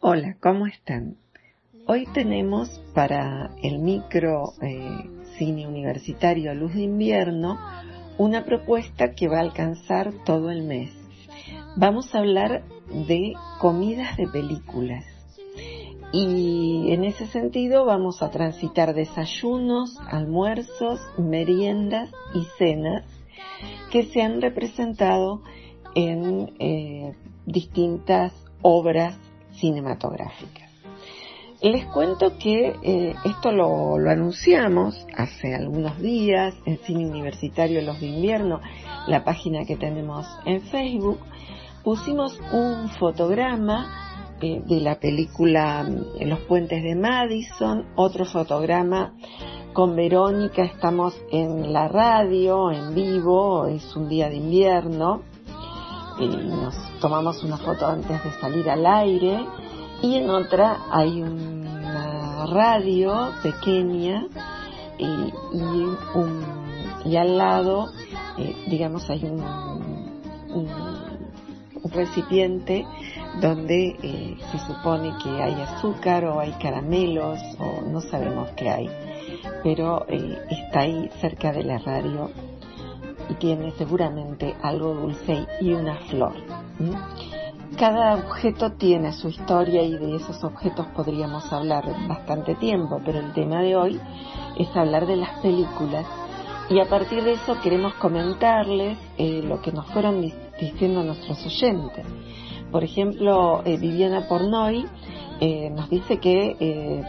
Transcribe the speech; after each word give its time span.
Hola, 0.00 0.36
¿cómo 0.40 0.68
están? 0.68 1.16
Hoy 1.88 2.06
tenemos 2.14 2.68
para 2.94 3.50
el 3.64 3.80
micro 3.80 4.52
eh, 4.62 5.10
cine 5.36 5.66
universitario 5.66 6.54
Luz 6.54 6.74
de 6.74 6.82
Invierno 6.82 7.58
una 8.16 8.44
propuesta 8.44 9.16
que 9.16 9.26
va 9.26 9.38
a 9.38 9.40
alcanzar 9.40 10.12
todo 10.24 10.52
el 10.52 10.62
mes. 10.62 10.92
Vamos 11.74 12.14
a 12.14 12.18
hablar 12.18 12.62
de 13.08 13.32
comidas 13.60 14.16
de 14.16 14.28
películas. 14.28 15.04
Y 16.12 16.92
en 16.92 17.02
ese 17.02 17.26
sentido 17.26 17.84
vamos 17.84 18.22
a 18.22 18.30
transitar 18.30 18.94
desayunos, 18.94 19.98
almuerzos, 20.08 21.00
meriendas 21.18 22.08
y 22.34 22.44
cenas 22.56 23.04
que 23.90 24.04
se 24.04 24.22
han 24.22 24.40
representado 24.42 25.42
en 25.96 26.54
eh, 26.60 27.14
distintas 27.46 28.32
obras 28.62 29.18
cinematográficas. 29.58 30.68
Les 31.60 31.86
cuento 31.86 32.38
que 32.38 32.76
eh, 32.84 33.14
esto 33.24 33.50
lo, 33.50 33.96
anunciamos 34.08 35.04
hace 35.16 35.56
algunos 35.56 35.98
días 35.98 36.54
en 36.64 36.78
Cine 36.78 37.04
Universitario 37.04 37.82
Los 37.82 38.00
de 38.00 38.06
Invierno, 38.06 38.60
la 39.08 39.24
página 39.24 39.64
que 39.64 39.76
tenemos 39.76 40.24
en 40.44 40.60
Facebook. 40.62 41.18
Pusimos 41.82 42.38
un 42.52 42.88
fotograma 42.90 44.36
eh, 44.40 44.62
de 44.64 44.80
la 44.80 45.00
película 45.00 45.82
mm, 45.82 46.28
Los 46.28 46.38
puentes 46.42 46.80
de 46.80 46.94
Madison, 46.94 47.86
otro 47.96 48.24
fotograma 48.24 49.14
con 49.72 49.96
Verónica, 49.96 50.62
estamos 50.62 51.20
en 51.32 51.72
la 51.72 51.88
radio, 51.88 52.70
en 52.70 52.94
vivo, 52.94 53.66
es 53.66 53.96
un 53.96 54.08
día 54.08 54.28
de 54.28 54.36
invierno, 54.36 55.22
y 56.20 56.28
nos 56.28 56.74
tomamos 57.00 57.42
una 57.44 57.56
foto 57.56 57.86
antes 57.86 58.22
de 58.22 58.32
salir 58.40 58.68
al 58.68 58.84
aire 58.86 59.46
y 60.02 60.16
en 60.16 60.30
otra 60.30 60.78
hay 60.90 61.22
una 61.22 62.46
radio 62.46 63.30
pequeña 63.42 64.26
y, 64.98 65.32
un, 66.14 66.44
y 67.04 67.16
al 67.16 67.38
lado 67.38 67.88
eh, 68.36 68.56
digamos 68.68 69.08
hay 69.10 69.24
un, 69.24 69.40
un, 70.50 70.68
recipiente 71.90 72.84
donde 73.40 73.96
eh, 74.02 74.36
se 74.52 74.58
supone 74.66 75.14
que 75.22 75.30
hay 75.30 75.54
azúcar 75.54 76.24
o 76.26 76.40
hay 76.40 76.52
caramelos 76.60 77.38
o 77.58 77.80
no 77.88 78.00
sabemos 78.00 78.50
qué 78.56 78.68
hay. 78.68 78.90
Pero 79.62 80.04
eh, 80.08 80.38
está 80.50 80.80
ahí 80.80 81.08
cerca 81.20 81.52
de 81.52 81.64
la 81.64 81.78
radio 81.78 82.30
y 83.28 83.34
tiene 83.34 83.70
seguramente 83.72 84.56
algo 84.62 84.94
dulce 84.94 85.46
y 85.60 85.72
una 85.72 85.96
flor. 86.08 86.34
Cada 87.78 88.14
objeto 88.16 88.72
tiene 88.72 89.12
su 89.12 89.28
historia 89.28 89.82
y 89.82 89.96
de 89.96 90.16
esos 90.16 90.42
objetos 90.42 90.86
podríamos 90.88 91.52
hablar 91.52 91.84
bastante 92.08 92.54
tiempo, 92.56 93.00
pero 93.04 93.20
el 93.20 93.32
tema 93.32 93.62
de 93.62 93.76
hoy 93.76 94.00
es 94.56 94.74
hablar 94.76 95.06
de 95.06 95.16
las 95.16 95.38
películas 95.40 96.06
y 96.70 96.80
a 96.80 96.86
partir 96.86 97.22
de 97.22 97.32
eso 97.32 97.60
queremos 97.62 97.94
comentarles 97.94 98.98
eh, 99.16 99.42
lo 99.42 99.60
que 99.62 99.72
nos 99.72 99.86
fueron 99.86 100.20
diciendo 100.60 101.02
nuestros 101.02 101.44
oyentes. 101.46 102.04
Por 102.70 102.84
ejemplo, 102.84 103.62
eh, 103.64 103.78
Viviana 103.78 104.28
Pornoy 104.28 104.84
eh, 105.40 105.70
nos 105.70 105.88
dice 105.88 106.18
que 106.18 106.56
eh, 106.60 107.02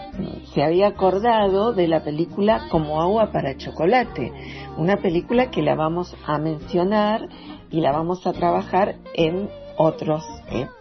se 0.53 0.63
había 0.63 0.87
acordado 0.87 1.73
de 1.73 1.87
la 1.87 2.03
película 2.03 2.67
Como 2.69 3.01
agua 3.01 3.31
para 3.31 3.57
chocolate, 3.57 4.31
una 4.77 4.97
película 4.97 5.49
que 5.49 5.61
la 5.61 5.75
vamos 5.75 6.15
a 6.25 6.37
mencionar 6.37 7.27
y 7.71 7.81
la 7.81 7.91
vamos 7.91 8.25
a 8.25 8.33
trabajar 8.33 8.95
en 9.13 9.49
otros 9.77 10.23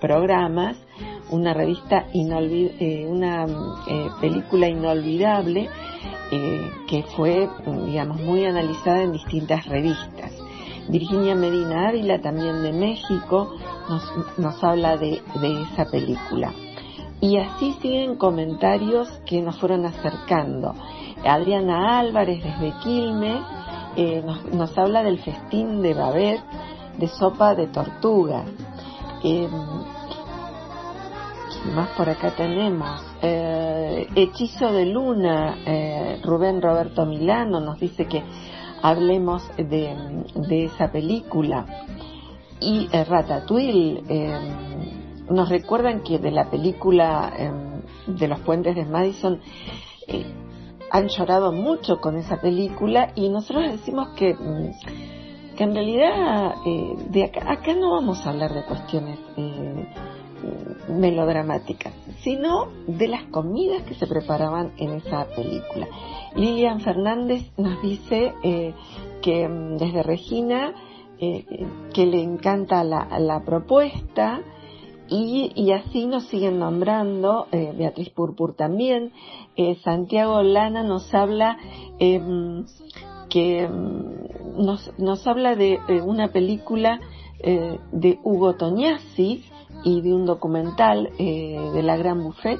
programas, 0.00 0.76
una 1.30 1.54
revista 1.54 2.06
una 3.06 3.46
película 4.20 4.68
inolvidable 4.68 5.68
que 6.88 7.04
fue, 7.14 7.48
digamos, 7.86 8.20
muy 8.20 8.44
analizada 8.44 9.02
en 9.02 9.12
distintas 9.12 9.66
revistas. 9.66 10.32
Virginia 10.88 11.34
Medina 11.34 11.88
Ávila, 11.88 12.20
también 12.20 12.62
de 12.62 12.72
México, 12.72 13.54
nos, 13.88 14.64
habla 14.64 14.96
de, 14.96 15.22
esa 15.72 15.86
película. 15.86 16.52
Y 17.20 17.36
así 17.36 17.72
siguen 17.82 18.16
comentarios 18.16 19.08
que 19.26 19.42
nos 19.42 19.58
fueron 19.58 19.86
acercando. 19.86 20.74
Adriana 21.24 21.98
Álvarez 21.98 22.42
desde 22.44 22.72
Quilmes 22.78 23.40
eh, 23.96 24.22
nos, 24.52 24.78
habla 24.78 25.02
del 25.02 25.18
festín 25.18 25.82
de 25.82 25.94
Babet 25.94 26.40
de 26.98 27.08
sopa 27.08 27.54
de 27.54 27.66
tortuga. 27.68 28.44
Eh, 29.24 29.48
más 31.74 31.88
por 31.90 32.08
acá 32.08 32.30
tenemos? 32.36 33.02
Eh, 33.20 34.06
Hechizo 34.14 34.72
de 34.72 34.86
Luna, 34.86 35.58
eh, 35.66 36.20
Rubén 36.22 36.62
Roberto 36.62 37.04
Milano 37.04 37.60
nos 37.60 37.80
dice 37.80 38.06
que 38.06 38.22
hablemos 38.82 39.42
de, 39.56 40.24
de 40.34 40.64
esa 40.64 40.90
película. 40.90 41.66
Y 42.60 42.88
eh, 42.92 43.04
Ratatouille, 43.04 44.02
eh, 44.08 44.38
nos 45.30 45.48
recuerdan 45.48 46.02
que 46.02 46.18
de 46.18 46.30
la 46.30 46.50
película 46.50 47.32
eh, 47.38 47.52
de 48.06 48.28
los 48.28 48.40
puentes 48.40 48.74
de 48.74 48.84
Madison 48.84 49.40
han 50.90 51.08
llorado 51.08 51.52
mucho 51.52 52.00
con 52.00 52.16
esa 52.16 52.40
película 52.40 53.12
y 53.14 53.28
nosotros 53.28 53.70
decimos 53.70 54.08
que, 54.16 54.32
mm, 54.34 55.54
que 55.54 55.64
en 55.64 55.74
realidad 55.74 56.54
de 57.10 57.24
acá, 57.24 57.52
acá, 57.52 57.74
no 57.74 57.90
vamos 57.90 58.24
a 58.24 58.30
hablar 58.30 58.54
de 58.54 58.64
cuestiones 58.64 59.18
melodramáticas, 60.88 61.92
sino 62.22 62.68
de 62.86 63.08
las 63.08 63.24
comidas 63.24 63.82
que 63.82 63.94
se 63.94 64.06
preparaban 64.06 64.72
en 64.78 64.92
esa 64.92 65.26
película. 65.36 65.86
Lilian 66.34 66.80
Fernández 66.80 67.50
nos 67.58 67.82
dice 67.82 68.32
que 69.20 69.46
mm, 69.46 69.76
desde 69.76 70.02
Regina 70.02 70.72
eh, 71.20 71.44
que 71.92 72.06
le 72.06 72.22
encanta 72.22 72.84
la, 72.84 73.42
propuesta 73.44 74.40
y, 75.08 75.72
así 75.72 76.06
nos 76.06 76.28
siguen 76.28 76.60
nombrando, 76.60 77.48
eh, 77.50 77.74
Beatriz 77.76 78.10
Purpur 78.10 78.54
también, 78.54 79.10
eh, 79.56 79.76
Santiago 79.82 80.44
Lana 80.44 80.84
nos 80.84 81.12
habla 81.12 81.58
em, 81.98 82.64
que 83.28 83.62
em, 83.62 84.04
nos, 84.58 84.92
nos, 84.96 85.26
habla 85.26 85.56
de 85.56 85.80
una 86.04 86.28
película 86.28 87.00
de 87.40 88.18
Hugo 88.22 88.54
Tognazzi 88.54 89.44
y 89.84 90.00
de 90.00 90.12
un 90.12 90.24
documental 90.24 91.10
de 91.18 91.82
la 91.84 91.96
Gran 91.96 92.22
Buffet. 92.22 92.58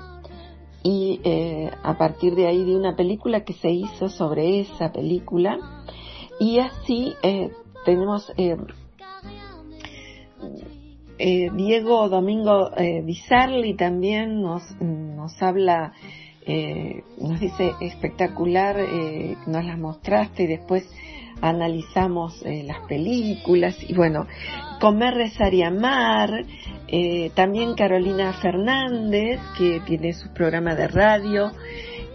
Y 0.85 1.21
a 1.83 1.99
partir 1.99 2.37
de 2.37 2.47
ahí 2.47 2.65
de 2.65 2.77
una 2.77 2.95
película 2.95 3.45
que 3.45 3.55
se 3.55 3.71
hizo 3.71 4.09
sobre 4.09 4.61
esa 4.61 4.93
película. 4.93 5.59
Y 6.39 6.61
así 6.61 7.15
tenemos 7.85 8.33
eh, 8.37 8.57
eh, 11.19 11.51
Diego 11.55 12.09
Domingo 12.09 12.71
eh, 12.77 13.05
también 13.77 14.43
nos, 14.43 14.63
nos 14.81 15.43
habla 15.43 15.93
eh, 16.49 17.05
nos 17.21 17.39
dice 17.39 17.73
espectacular, 17.81 18.77
eh, 18.81 19.37
nos 19.47 19.65
las 19.67 19.79
mostraste 19.79 20.45
y 20.45 20.47
después 20.47 20.89
analizamos 21.43 22.43
eh, 22.45 22.63
las 22.65 22.81
películas 22.89 23.77
y 23.87 23.95
bueno, 23.95 24.27
Comer, 24.81 25.15
Rezar 25.15 25.53
y 25.53 25.63
Amar, 25.63 26.45
eh, 26.89 27.31
también 27.35 27.75
Carolina 27.75 28.33
Fernández 28.33 29.41
que 29.59 29.81
tiene 29.81 30.15
su 30.15 30.33
programa 30.33 30.75
de 30.75 30.89
radio 30.89 31.53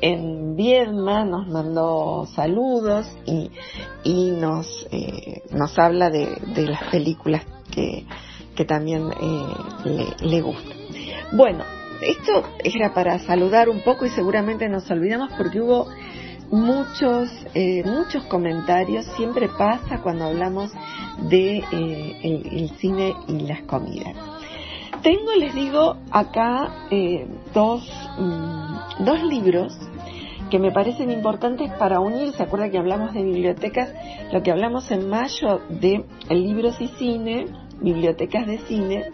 en 0.04 0.56
Viedma, 0.58 1.24
nos 1.24 1.48
mandó 1.48 2.28
saludos 2.36 3.08
y, 3.26 3.50
y 4.04 4.32
nos, 4.32 4.86
eh, 4.92 5.44
nos 5.52 5.80
habla 5.80 6.10
de, 6.10 6.38
de, 6.54 6.68
las 6.68 6.84
películas 6.92 7.46
que, 7.72 8.06
que 8.54 8.66
también 8.66 9.10
le, 9.86 10.28
le 10.28 10.42
gustan. 10.42 10.78
Bueno, 11.32 11.64
esto 12.02 12.44
era 12.64 12.94
para 12.94 13.18
saludar 13.20 13.70
un 13.70 13.80
poco 13.80 14.06
y 14.06 14.10
seguramente 14.10 14.68
nos 14.68 14.92
olvidamos 14.92 15.32
porque 15.38 15.62
hubo 15.62 15.88
muchos, 16.52 17.30
eh, 17.56 17.82
muchos 17.86 18.24
comentarios, 18.26 19.06
siempre 19.16 19.48
pasa 19.48 20.02
cuando 20.02 20.26
hablamos 20.26 20.72
de 21.30 21.58
eh, 21.60 22.20
el, 22.24 22.60
el, 22.60 22.70
cine 22.78 23.16
y 23.28 23.40
las 23.48 23.62
comidas. 23.64 24.16
Tengo, 25.02 25.34
les 25.38 25.54
digo, 25.54 25.98
acá 26.12 26.88
eh, 26.92 27.26
dos, 27.54 27.90
mm, 28.20 29.04
dos 29.04 29.24
libros 29.24 29.78
que 30.54 30.60
me 30.60 30.72
parecen 30.72 31.10
importantes 31.10 31.72
para 31.80 32.00
unir, 32.00 32.32
se 32.34 32.44
acuerda 32.44 32.70
que 32.70 32.78
hablamos 32.78 33.12
de 33.16 33.24
bibliotecas, 33.24 33.92
lo 34.32 34.44
que 34.44 34.52
hablamos 34.52 34.92
en 34.92 35.10
mayo 35.10 35.62
de 35.68 36.06
libros 36.30 36.80
y 36.80 36.90
cine, 36.90 37.48
bibliotecas 37.82 38.46
de 38.46 38.60
cine, 38.60 39.06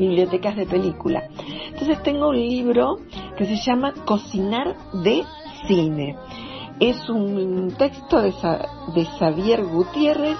bibliotecas 0.00 0.56
de 0.56 0.66
película. 0.66 1.22
Entonces 1.68 2.02
tengo 2.02 2.30
un 2.30 2.36
libro 2.36 2.96
que 3.36 3.44
se 3.44 3.54
llama 3.64 3.94
Cocinar 4.04 4.74
de 5.04 5.22
Cine. 5.68 6.16
Es 6.80 7.08
un 7.08 7.72
texto 7.78 8.20
de, 8.20 8.32
de 8.96 9.04
Xavier 9.04 9.64
Gutiérrez 9.64 10.36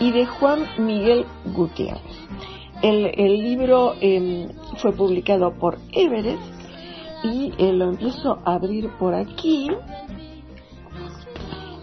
y 0.00 0.10
de 0.10 0.24
Juan 0.24 0.68
Miguel 0.78 1.26
Gutiérrez. 1.54 2.00
El, 2.80 3.12
el 3.14 3.42
libro 3.42 3.92
eh, 4.00 4.48
fue 4.78 4.92
publicado 4.92 5.52
por 5.52 5.76
Everest 5.92 6.51
y 7.24 7.52
lo 7.72 7.90
empiezo 7.90 8.38
a 8.44 8.54
abrir 8.54 8.90
por 8.98 9.14
aquí. 9.14 9.68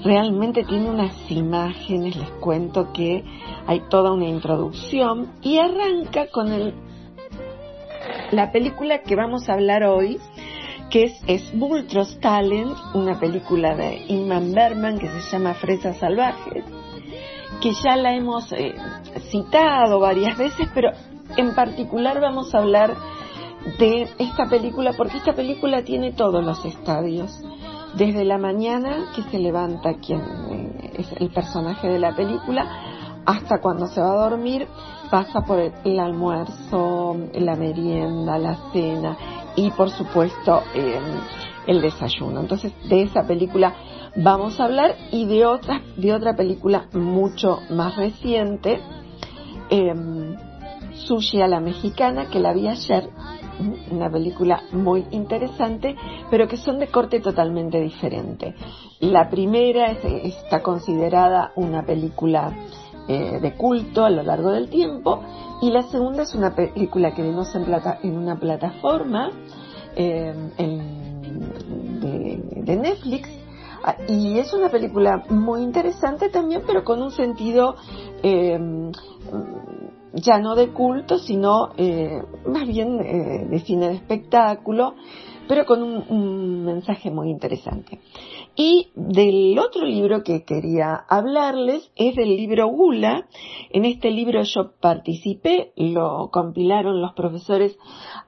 Realmente 0.04 0.64
tiene 0.64 0.90
unas 0.90 1.30
imágenes, 1.30 2.16
les 2.16 2.30
cuento 2.40 2.94
que 2.94 3.24
hay 3.68 3.82
toda 3.90 4.14
una 4.14 4.28
introducción 4.28 5.34
y 5.42 5.58
arranca 5.58 6.28
con 6.32 6.52
el 6.52 6.74
la 8.32 8.52
película 8.52 9.02
que 9.02 9.16
vamos 9.16 9.50
a 9.50 9.54
hablar 9.54 9.84
hoy, 9.84 10.20
que 10.90 11.16
es 11.28 11.44
Smultros 11.50 12.20
Talent, 12.20 12.78
una 12.94 13.20
película 13.20 13.76
de 13.76 14.06
Inman 14.08 14.54
Berman 14.54 15.00
que 15.00 15.08
se 15.08 15.32
llama 15.32 15.56
Fresas 15.56 15.98
Salvajes, 15.98 16.64
que 17.62 17.74
ya 17.74 17.96
la 17.96 18.14
hemos 18.14 18.52
eh, 18.52 18.76
citado 19.32 20.00
varias 20.00 20.38
veces, 20.38 20.68
pero 20.74 20.92
en 21.38 21.56
particular 21.56 22.20
vamos 22.22 22.54
a 22.54 22.60
hablar 22.60 22.96
de 23.78 24.10
esta 24.18 24.46
película 24.46 24.94
porque 24.94 25.18
esta 25.18 25.34
película 25.34 25.84
tiene 25.84 26.14
todos 26.14 26.44
los 26.44 26.64
estadios. 26.66 27.40
Desde 27.96 28.24
la 28.24 28.38
mañana 28.38 29.12
que 29.16 29.24
se 29.24 29.40
levanta 29.40 29.96
quien 29.96 30.22
eh, 30.22 30.94
es 31.00 31.12
el 31.20 31.30
personaje 31.30 31.88
de 31.88 32.00
la 32.00 32.16
película 32.16 32.68
hasta 33.26 33.60
cuando 33.60 33.88
se 33.88 34.02
va 34.02 34.12
a 34.12 34.30
dormir 34.30 34.68
pasa 35.10 35.42
por 35.42 35.60
el, 35.60 36.00
almuerzo, 36.00 37.18
la 37.34 37.56
merienda, 37.56 38.38
la 38.38 38.56
cena 38.72 39.18
y 39.56 39.72
por 39.72 39.90
supuesto 39.90 40.62
eh, 40.74 41.00
el 41.68 41.82
desayuno. 41.82 42.40
Entonces 42.42 42.74
de 42.88 43.04
esa 43.04 43.24
película 43.24 43.74
vamos 44.16 44.60
a 44.60 44.66
hablar 44.66 44.96
y 45.12 45.26
de 45.26 45.46
otra, 45.46 45.82
de 45.98 46.14
otra 46.14 46.36
película 46.36 46.88
mucho 46.94 47.60
más 47.70 47.96
reciente, 47.96 48.80
eh, 49.70 49.94
Sushi 50.94 51.42
a 51.42 51.48
la 51.48 51.60
Mexicana, 51.60 52.28
que 52.30 52.40
la 52.40 52.54
vi 52.54 52.68
ayer, 52.68 53.10
una 53.92 54.10
película 54.10 54.64
muy 54.72 55.06
interesante, 55.12 55.96
pero 56.30 56.48
que 56.48 56.58
son 56.58 56.80
de 56.80 56.88
corte 56.88 57.20
totalmente 57.20 57.80
diferente. 57.80 58.56
La 59.00 59.30
primera 59.30 59.92
está 59.92 60.62
considerada 60.62 61.52
una 61.56 61.86
película 61.86 62.54
eh, 63.08 63.40
de 63.42 63.56
culto 63.56 64.06
a 64.06 64.10
lo 64.10 64.22
largo 64.24 64.52
del 64.52 64.70
tiempo 64.70 65.22
y 65.62 65.72
la 65.72 65.84
segunda 65.84 66.24
es 66.24 66.36
una 66.36 66.54
película 66.56 67.14
que 67.14 67.24
vimos 67.24 67.54
en, 67.56 67.66
plata, 67.66 68.00
en 68.04 68.16
una 68.16 68.40
plataforma 68.40 69.32
eh, 69.96 70.34
de, 72.02 72.44
de, 72.62 72.76
Netflix 72.76 73.28
ah, 73.84 73.96
y 74.08 74.38
es 74.38 74.54
una 74.54 74.70
película 74.70 75.24
muy 75.30 75.64
interesante 75.64 76.30
también 76.30 76.62
pero 76.68 76.84
con 76.84 77.02
un 77.02 77.10
sentido 77.10 77.76
eh, 78.22 78.92
ya 80.14 80.40
no 80.40 80.56
de 80.56 80.70
culto 80.70 81.20
sino 81.20 81.70
eh, 81.78 82.22
más 82.46 82.68
bien 82.68 83.00
eh, 83.02 83.46
de 83.50 83.60
cine 83.60 83.90
de 83.90 83.96
espectáculo 83.96 84.96
pero 85.50 85.66
con 85.66 85.82
un, 85.82 86.06
un 86.10 86.64
mensaje 86.64 87.10
muy 87.10 87.32
interesante. 87.32 88.00
Y 88.56 88.92
del 88.94 89.58
otro 89.58 89.84
libro 89.84 90.22
que 90.22 90.44
quería 90.44 90.94
hablarles 90.94 91.92
es 91.96 92.16
del 92.16 92.38
libro 92.38 92.68
Gula. 92.68 93.28
En 93.72 93.84
este 93.84 94.12
libro 94.12 94.44
yo 94.44 94.74
participé, 94.80 95.74
lo 95.76 96.30
compilaron 96.32 97.02
los 97.02 97.14
profesores 97.14 97.80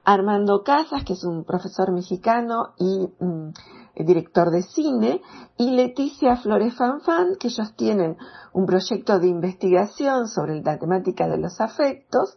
Armando 0.02 0.64
Casas, 0.64 1.04
que 1.04 1.12
es 1.12 1.22
un 1.22 1.44
profesor 1.44 1.92
mexicano 1.92 2.70
y 2.76 3.24
mm, 3.24 3.52
director 3.96 4.50
de 4.50 4.62
cine, 4.62 5.20
y 5.56 5.70
Leticia 5.70 6.36
Flores 6.36 6.74
Fanfan, 6.74 7.36
que 7.38 7.48
ellos 7.48 7.74
tienen 7.76 8.16
un 8.52 8.66
proyecto 8.66 9.18
de 9.18 9.28
investigación 9.28 10.28
sobre 10.28 10.62
la 10.62 10.78
temática 10.78 11.28
de 11.28 11.38
los 11.38 11.60
afectos, 11.60 12.36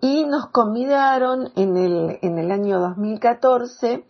y 0.00 0.24
nos 0.24 0.48
convidaron 0.48 1.50
en 1.56 1.76
el, 1.76 2.18
en 2.22 2.38
el 2.38 2.50
año 2.50 2.80
2014 2.80 4.04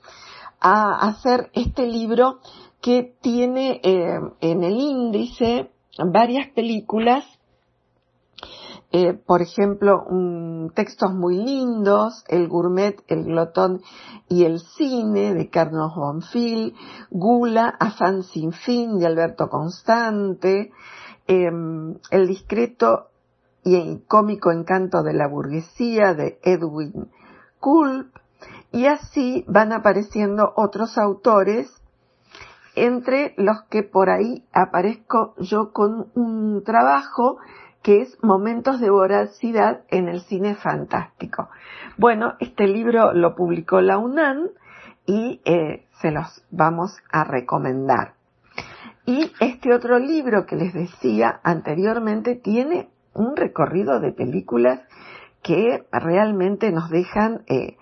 a 0.60 1.06
hacer 1.06 1.50
este 1.52 1.86
libro 1.86 2.40
que 2.80 3.16
tiene 3.20 3.80
eh, 3.82 4.18
en 4.40 4.64
el 4.64 4.78
índice 4.78 5.70
varias 5.98 6.48
películas, 6.54 7.24
eh, 8.90 9.12
por 9.12 9.42
ejemplo, 9.42 10.06
textos 10.74 11.12
muy 11.12 11.36
lindos, 11.36 12.24
El 12.28 12.48
gourmet, 12.48 13.02
El 13.06 13.24
glotón 13.24 13.82
y 14.28 14.44
el 14.44 14.60
cine 14.60 15.34
de 15.34 15.50
Carlos 15.50 15.94
Bonfil, 15.94 16.74
Gula, 17.10 17.74
Afán 17.78 18.22
sin 18.22 18.52
fin 18.52 18.98
de 18.98 19.06
Alberto 19.06 19.50
Constante, 19.50 20.72
eh, 21.26 21.50
El 22.10 22.26
discreto 22.26 23.08
y 23.62 23.98
cómico 24.08 24.50
encanto 24.50 25.02
de 25.02 25.12
la 25.12 25.28
burguesía 25.28 26.14
de 26.14 26.38
Edwin 26.42 27.10
Culp, 27.60 28.16
y 28.72 28.86
así 28.86 29.44
van 29.48 29.72
apareciendo 29.72 30.52
otros 30.56 30.96
autores 30.96 31.70
entre 32.74 33.34
los 33.36 33.62
que 33.70 33.82
por 33.82 34.08
ahí 34.08 34.44
aparezco 34.52 35.34
yo 35.38 35.72
con 35.72 36.10
un 36.14 36.62
trabajo 36.64 37.38
que 37.82 38.02
es 38.02 38.18
Momentos 38.22 38.80
de 38.80 38.90
Voracidad 38.90 39.82
en 39.88 40.08
el 40.08 40.20
Cine 40.22 40.54
Fantástico. 40.54 41.48
Bueno, 41.96 42.34
este 42.40 42.66
libro 42.66 43.12
lo 43.12 43.34
publicó 43.34 43.80
la 43.80 43.98
UNAM 43.98 44.48
y 45.06 45.40
eh, 45.44 45.86
se 46.00 46.10
los 46.10 46.44
vamos 46.50 46.96
a 47.10 47.24
recomendar. 47.24 48.14
Y 49.06 49.32
este 49.40 49.72
otro 49.72 49.98
libro 49.98 50.44
que 50.44 50.56
les 50.56 50.74
decía 50.74 51.40
anteriormente 51.42 52.36
tiene 52.36 52.90
un 53.14 53.36
recorrido 53.36 54.00
de 54.00 54.12
películas 54.12 54.80
que 55.42 55.84
realmente 55.90 56.70
nos 56.70 56.90
dejan 56.90 57.42
eh, 57.46 57.76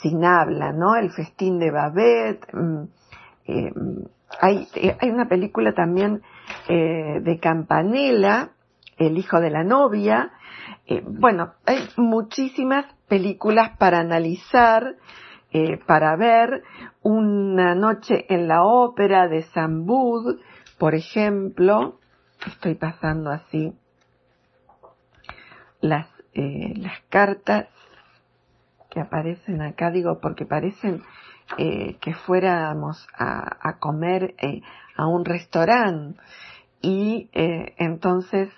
sin 0.00 0.24
habla, 0.24 0.72
¿no? 0.72 0.96
El 0.96 1.10
festín 1.10 1.58
de 1.58 1.70
Babette, 1.70 2.46
mm, 2.52 2.82
eh, 3.46 3.72
hay, 4.40 4.68
eh, 4.74 4.96
hay 5.00 5.10
una 5.10 5.28
película 5.28 5.74
también 5.74 6.22
eh, 6.68 7.20
de 7.20 7.38
Campanella, 7.38 8.50
El 9.00 9.16
hijo 9.16 9.40
de 9.40 9.48
la 9.48 9.64
novia. 9.64 10.30
Eh, 10.86 11.02
bueno, 11.04 11.54
hay 11.64 11.88
muchísimas 11.96 12.84
películas 13.08 13.76
para 13.78 13.98
analizar, 14.00 14.94
eh, 15.52 15.78
para 15.86 16.14
ver. 16.16 16.62
Una 17.02 17.74
noche 17.74 18.26
en 18.28 18.46
la 18.46 18.62
ópera 18.62 19.26
de 19.26 19.42
Sambud, 19.54 20.38
por 20.78 20.94
ejemplo. 20.94 21.98
Estoy 22.46 22.74
pasando 22.74 23.30
así 23.30 23.72
las, 25.80 26.06
eh, 26.34 26.74
las 26.76 27.00
cartas 27.08 27.68
que 28.90 29.00
aparecen 29.00 29.62
acá, 29.62 29.90
digo, 29.90 30.20
porque 30.20 30.44
parecen 30.44 31.02
eh, 31.56 31.96
que 32.02 32.12
fuéramos 32.12 33.08
a, 33.16 33.78
comer 33.78 34.34
a 34.94 35.06
un 35.06 35.24
restaurante 35.24 36.20
y 36.82 37.30
entonces, 37.32 38.50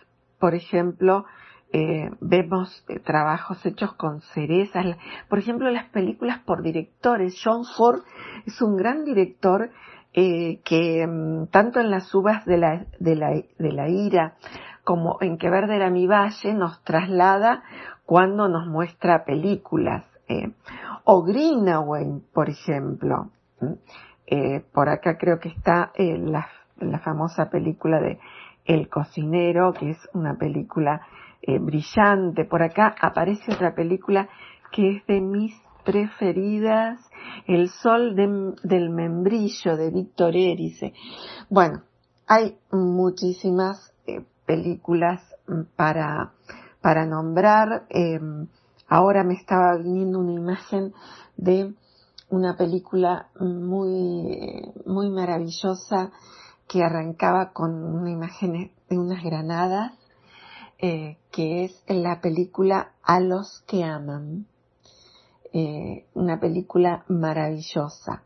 por 0.42 0.56
ejemplo, 0.56 1.24
eh, 1.72 2.10
vemos 2.20 2.84
eh, 2.88 2.98
trabajos 2.98 3.64
hechos 3.64 3.94
con 3.94 4.22
cerezas, 4.34 4.84
por 5.28 5.38
ejemplo 5.38 5.70
las 5.70 5.88
películas 5.90 6.40
por 6.40 6.64
directores. 6.64 7.40
John 7.44 7.62
Ford 7.64 8.00
es 8.44 8.60
un 8.60 8.76
gran 8.76 9.04
director 9.04 9.70
eh, 10.12 10.60
que 10.64 11.06
mm, 11.06 11.46
tanto 11.52 11.78
en 11.78 11.92
las 11.92 12.12
uvas 12.12 12.44
de 12.44 12.58
la, 12.58 12.86
de 12.98 13.14
la, 13.14 13.30
de 13.30 13.72
la 13.72 13.88
ira 13.88 14.34
como 14.82 15.18
en 15.20 15.38
Que 15.38 15.48
Verde 15.48 15.76
era 15.76 15.90
mi 15.90 16.08
valle 16.08 16.54
nos 16.54 16.82
traslada 16.82 17.62
cuando 18.04 18.48
nos 18.48 18.66
muestra 18.66 19.24
películas. 19.24 20.04
o 21.04 21.22
Greenaway, 21.22 22.20
por 22.34 22.48
ejemplo. 22.48 23.30
por 24.72 24.88
acá 24.88 25.18
creo 25.18 25.38
que 25.38 25.50
está 25.50 25.92
la, 25.96 26.48
la 26.78 26.98
famosa 26.98 27.48
película 27.48 28.00
de 28.00 28.18
El 28.64 28.88
cocinero, 28.88 29.72
que 29.72 29.90
es 29.90 29.98
una 30.12 30.36
película 30.36 31.06
eh, 31.42 31.58
brillante. 31.58 32.44
Por 32.44 32.62
acá 32.62 32.94
aparece 33.00 33.52
otra 33.52 33.74
película 33.74 34.28
que 34.70 34.96
es 34.96 35.06
de 35.06 35.20
mis 35.20 35.54
preferidas, 35.84 37.00
El 37.46 37.68
sol 37.68 38.14
del 38.14 38.90
membrillo 38.90 39.76
de 39.76 39.90
Víctor 39.90 40.36
Erice. 40.36 40.92
Bueno, 41.50 41.82
hay 42.26 42.56
muchísimas 42.70 43.92
eh, 44.06 44.24
películas 44.46 45.20
para, 45.76 46.32
para 46.80 47.04
nombrar. 47.06 47.86
Em, 47.90 48.46
ahora 48.88 49.24
me 49.24 49.34
estaba 49.34 49.76
viniendo 49.76 50.20
una 50.20 50.32
imagen 50.32 50.92
de 51.36 51.74
una 52.28 52.56
película 52.56 53.28
muy, 53.38 54.62
muy 54.86 55.10
maravillosa 55.10 56.12
que 56.72 56.82
arrancaba 56.82 57.52
con 57.52 57.84
una 57.84 58.10
imagen 58.10 58.72
de 58.88 58.98
unas 58.98 59.22
granadas 59.22 59.92
eh, 60.78 61.18
que 61.30 61.64
es 61.64 61.84
la 61.86 62.22
película 62.22 62.94
A 63.02 63.20
los 63.20 63.62
que 63.68 63.84
aman, 63.84 64.46
eh, 65.52 66.06
una 66.14 66.40
película 66.40 67.04
maravillosa. 67.08 68.24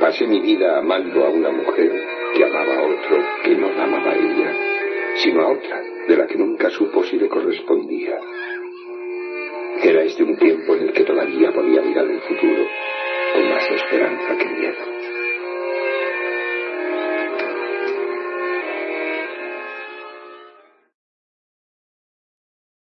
Pasé 0.00 0.26
mi 0.26 0.40
vida 0.40 0.78
amando 0.78 1.26
a 1.26 1.28
una 1.28 1.52
mujer 1.52 1.92
que 2.34 2.44
amaba 2.44 2.74
a 2.74 2.86
otro 2.86 3.16
que 3.44 3.56
no 3.56 3.68
amaba 3.68 4.10
a 4.10 4.14
ella, 4.14 4.52
sino 5.22 5.42
a 5.42 5.52
otra 5.52 5.80
de 6.08 6.16
la 6.16 6.26
que 6.26 6.38
nunca 6.38 6.70
supo 6.70 7.04
si 7.04 7.18
le 7.18 7.28
correspondía. 7.28 8.18
Era 9.82 10.02
este 10.02 10.22
un 10.22 10.36
tiempo 10.36 10.74
en 10.76 10.88
el 10.88 10.92
que 10.92 11.04
todavía 11.04 11.52
podía 11.52 11.80
mirar 11.80 12.04
el 12.04 12.20
futuro 12.20 12.66
con 13.32 13.48
más 13.48 13.64
esperanza 13.70 14.36
que 14.36 14.44
miedo. 14.44 14.90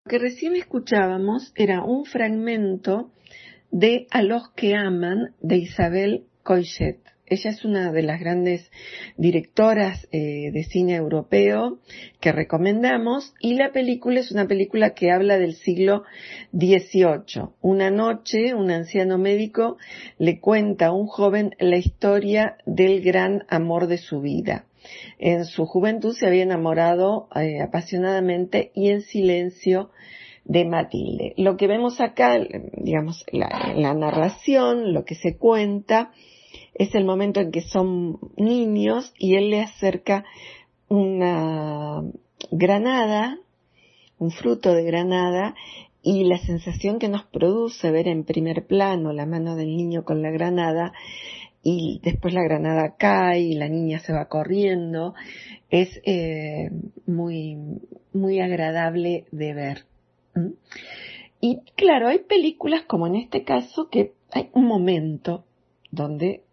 Lo 0.05 0.11
que 0.11 0.19
recién 0.19 0.55
escuchábamos 0.55 1.53
era 1.57 1.83
un 1.83 2.05
fragmento 2.05 3.11
de 3.73 4.07
A 4.13 4.23
los 4.23 4.51
que 4.55 4.77
aman 4.77 5.35
de 5.41 5.57
Isabel 5.57 6.27
Coixet. 6.45 7.14
Ella 7.27 7.51
es 7.51 7.65
una 7.65 7.91
de 7.91 8.03
las 8.03 8.21
grandes 8.21 8.71
directoras 9.17 10.07
eh, 10.13 10.51
de 10.53 10.65
cine 10.65 10.97
europeo 10.97 11.79
que 12.21 12.33
recomendamos 12.33 13.33
y 13.41 13.55
la 13.55 13.73
película 13.73 14.21
es 14.21 14.31
una 14.31 14.47
película 14.47 14.91
que 14.91 15.11
habla 15.11 15.39
del 15.39 15.55
siglo 15.55 16.03
XVIII. 16.53 17.49
Una 17.63 17.91
noche 17.91 18.53
un 18.53 18.71
anciano 18.71 19.17
médico 19.17 19.79
le 20.19 20.39
cuenta 20.39 20.87
a 20.87 20.93
un 20.93 21.07
joven 21.07 21.55
la 21.59 21.79
historia 21.79 22.59
del 22.67 23.01
gran 23.01 23.45
amor 23.49 23.87
de 23.87 23.97
su 23.97 24.21
vida. 24.21 24.67
En 25.19 25.47
su 25.47 25.65
juventud 25.65 26.15
se 26.15 26.27
había 26.27 26.43
enamorado 26.43 27.29
eh, 27.35 27.63
apasionadamente 27.63 28.71
y 28.75 28.91
en 28.91 29.01
silencio 29.01 29.91
de 30.45 30.67
Matilde. 30.67 31.33
Lo 31.39 31.57
que 31.57 31.69
vemos 31.69 32.03
acá, 32.03 32.39
digamos, 32.77 33.25
la 33.33 33.95
narración, 33.95 34.93
lo 34.93 35.07
que 35.07 35.15
se 35.15 35.39
cuenta, 35.39 36.13
es 36.75 36.95
el 36.95 37.05
momento 37.05 37.41
en 37.41 37.51
que 37.51 37.63
son 37.63 38.19
niños 38.37 39.13
y 39.19 39.37
él 39.37 39.51
le 39.51 39.63
acerca 39.63 40.25
una 40.89 42.03
granada, 42.51 43.39
un 44.19 44.31
fruto 44.31 44.75
de 44.75 44.85
granada, 44.85 45.55
y 46.03 46.25
la 46.25 46.39
sensación 46.39 46.99
que 46.99 47.09
nos 47.09 47.25
produce 47.25 47.91
ver 47.91 48.09
en 48.09 48.25
primer 48.25 48.67
plano 48.67 49.13
la 49.13 49.25
mano 49.25 49.57
del 49.57 49.75
niño 49.75 50.05
con 50.05 50.21
la 50.21 50.31
granada 50.31 50.93
y 51.63 52.01
después 52.05 52.35
la 52.35 52.43
granada 52.43 52.95
cae 52.99 53.41
y 53.41 53.55
la 53.55 53.69
niña 53.69 53.99
se 54.01 54.13
va 54.13 54.29
corriendo 54.29 55.15
es 55.71 55.99
eh, 56.05 56.71
muy 57.07 57.57
muy 58.13 58.39
agradable 58.41 59.25
de 59.33 59.55
ver. 59.55 59.85
Y 61.41 61.61
claro 61.75 62.09
hay 62.09 62.19
películas 62.19 62.83
como 62.87 63.07
en 63.07 63.17
este 63.17 63.45
caso 63.45 63.89
que 63.89 64.13
hay 64.31 64.51
un 64.53 64.67
momento 64.67 65.45
donde 65.91 66.44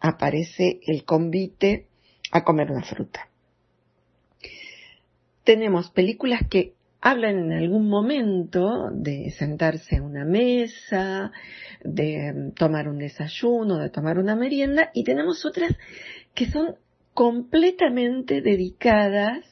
aparece 0.00 0.80
el 0.86 1.04
convite 1.04 1.86
a 2.32 2.44
comer 2.44 2.70
una 2.70 2.84
fruta. 2.84 3.28
Tenemos 5.44 5.90
películas 5.90 6.40
que 6.50 6.74
hablan 7.00 7.38
en 7.38 7.52
algún 7.52 7.88
momento 7.88 8.90
de 8.92 9.30
sentarse 9.30 9.96
a 9.96 10.02
una 10.02 10.24
mesa, 10.24 11.30
de 11.84 12.52
tomar 12.56 12.88
un 12.88 12.98
desayuno, 12.98 13.78
de 13.78 13.90
tomar 13.90 14.18
una 14.18 14.34
merienda, 14.34 14.90
y 14.92 15.04
tenemos 15.04 15.44
otras 15.44 15.72
que 16.34 16.46
son 16.46 16.76
completamente 17.14 18.42
dedicadas 18.42 19.44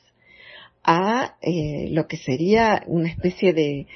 a 0.82 1.36
eh, 1.40 1.88
lo 1.92 2.06
que 2.06 2.18
sería 2.18 2.82
una 2.86 3.08
especie 3.08 3.54
de, 3.54 3.86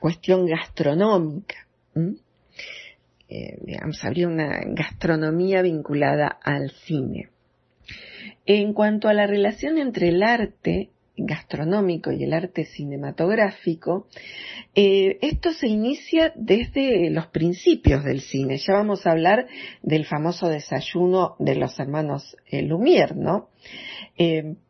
cuestión 0.00 0.46
gastronómica. 0.46 1.66
Eh, 3.34 3.56
digamos, 3.62 4.04
habría 4.04 4.28
una 4.28 4.60
gastronomía 4.66 5.62
vinculada 5.62 6.26
al 6.26 6.70
cine. 6.84 7.30
En 8.44 8.74
cuanto 8.74 9.08
a 9.08 9.14
la 9.14 9.26
relación 9.26 9.78
entre 9.78 10.08
el 10.10 10.22
arte 10.22 10.90
gastronómico 11.16 12.12
y 12.12 12.24
el 12.24 12.34
arte 12.34 12.66
cinematográfico, 12.66 14.06
eh, 14.74 15.16
esto 15.22 15.54
se 15.54 15.66
inicia 15.66 16.34
desde 16.36 17.08
los 17.08 17.28
principios 17.28 18.04
del 18.04 18.20
cine. 18.20 18.58
Ya 18.58 18.74
vamos 18.74 19.06
a 19.06 19.12
hablar 19.12 19.46
del 19.82 20.04
famoso 20.04 20.50
desayuno 20.50 21.34
de 21.38 21.54
los 21.54 21.80
hermanos 21.80 22.36
eh, 22.50 22.62
Lumière, 22.62 23.14
¿no? 23.14 23.48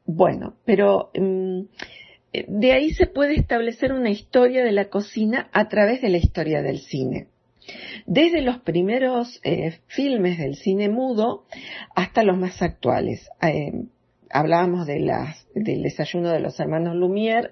bueno, 0.06 0.54
pero 0.64 1.10
mm, 1.18 1.62
de 2.32 2.72
ahí 2.72 2.90
se 2.90 3.06
puede 3.06 3.34
establecer 3.34 3.92
una 3.92 4.10
historia 4.10 4.62
de 4.62 4.72
la 4.72 4.88
cocina 4.88 5.50
a 5.52 5.68
través 5.68 6.00
de 6.00 6.10
la 6.10 6.18
historia 6.18 6.62
del 6.62 6.78
cine 6.78 7.31
desde 8.06 8.42
los 8.42 8.58
primeros 8.58 9.40
eh, 9.44 9.80
filmes 9.86 10.38
del 10.38 10.56
cine 10.56 10.88
mudo 10.88 11.46
hasta 11.94 12.22
los 12.22 12.36
más 12.36 12.62
actuales. 12.62 13.28
Eh, 13.40 13.72
hablábamos 14.32 14.86
de 14.86 15.00
las, 15.00 15.46
del 15.54 15.82
desayuno 15.82 16.30
de 16.30 16.40
los 16.40 16.58
hermanos 16.58 16.96
Lumière, 16.96 17.50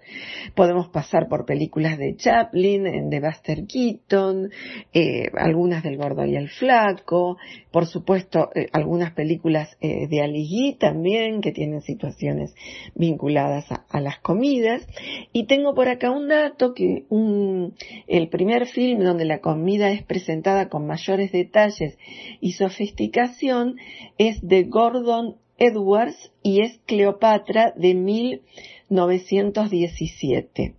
podemos 0.55 0.89
pasar 0.89 1.29
por 1.29 1.45
películas 1.45 1.99
de 1.99 2.17
Chaplin, 2.17 3.11
de 3.11 3.21
Buster 3.21 3.67
Keaton, 3.67 4.51
eh, 4.93 5.31
algunas 5.37 5.83
del 5.83 5.97
Gordo 5.97 6.25
y 6.25 6.37
el 6.37 6.49
Flaco, 6.49 7.37
por 7.71 7.87
supuesto 7.87 8.51
eh, 8.55 8.69
algunas 8.73 9.13
películas 9.13 9.77
eh, 9.81 10.09
de 10.09 10.23
Ali 10.23 10.77
también 10.79 11.41
que 11.41 11.53
tienen 11.53 11.83
situaciones 11.83 12.55
vinculadas 12.95 13.67
a, 13.71 14.01
las 14.01 14.19
comidas. 14.21 14.87
Y 15.33 15.45
tengo 15.45 15.75
por 15.75 15.89
acá 15.89 16.11
un 16.11 16.29
dato 16.29 16.73
que 16.75 17.05
un, 17.11 17.75
el 18.07 18.29
primer 18.29 18.67
film 18.67 19.01
donde 19.01 19.25
la 19.27 19.41
comida 19.41 19.91
es 19.91 20.03
presentada 20.03 20.69
con 20.69 20.87
mayores 20.87 21.33
detalles 21.33 21.99
y 22.41 22.53
sofisticación 22.53 23.77
es 24.19 24.41
de 24.43 24.65
Gordon 24.65 25.37
Edwards 25.61 26.33
y 26.43 26.63
es 26.63 26.81
Cleopatra 26.87 27.73
de 27.77 27.95
1917, 27.95 30.75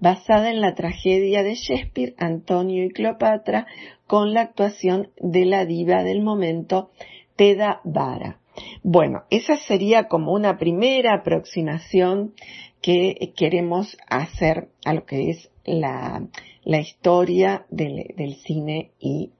basada 0.00 0.50
en 0.50 0.60
la 0.60 0.74
tragedia 0.74 1.44
de 1.44 1.54
Shakespeare, 1.54 2.16
Antonio 2.18 2.84
y 2.84 2.90
Cleopatra, 2.90 3.68
con 4.08 4.34
la 4.34 4.40
actuación 4.40 5.12
de 5.20 5.44
la 5.46 5.64
diva 5.64 6.02
del 6.02 6.20
momento, 6.20 6.90
Teda 7.36 7.80
Vara. 7.84 8.40
Bueno, 8.82 9.22
esa 9.30 9.56
sería 9.56 10.08
como 10.08 10.32
una 10.32 10.58
primera 10.58 11.14
aproximación 11.14 12.34
que 12.82 13.32
queremos 13.36 13.96
hacer 14.08 14.66
a 14.84 14.94
lo 14.94 15.06
que 15.06 15.30
es 15.30 15.48
la, 15.64 16.26
historia 16.64 17.66
del 17.70 18.34
cine 18.44 18.90
y 18.98 19.30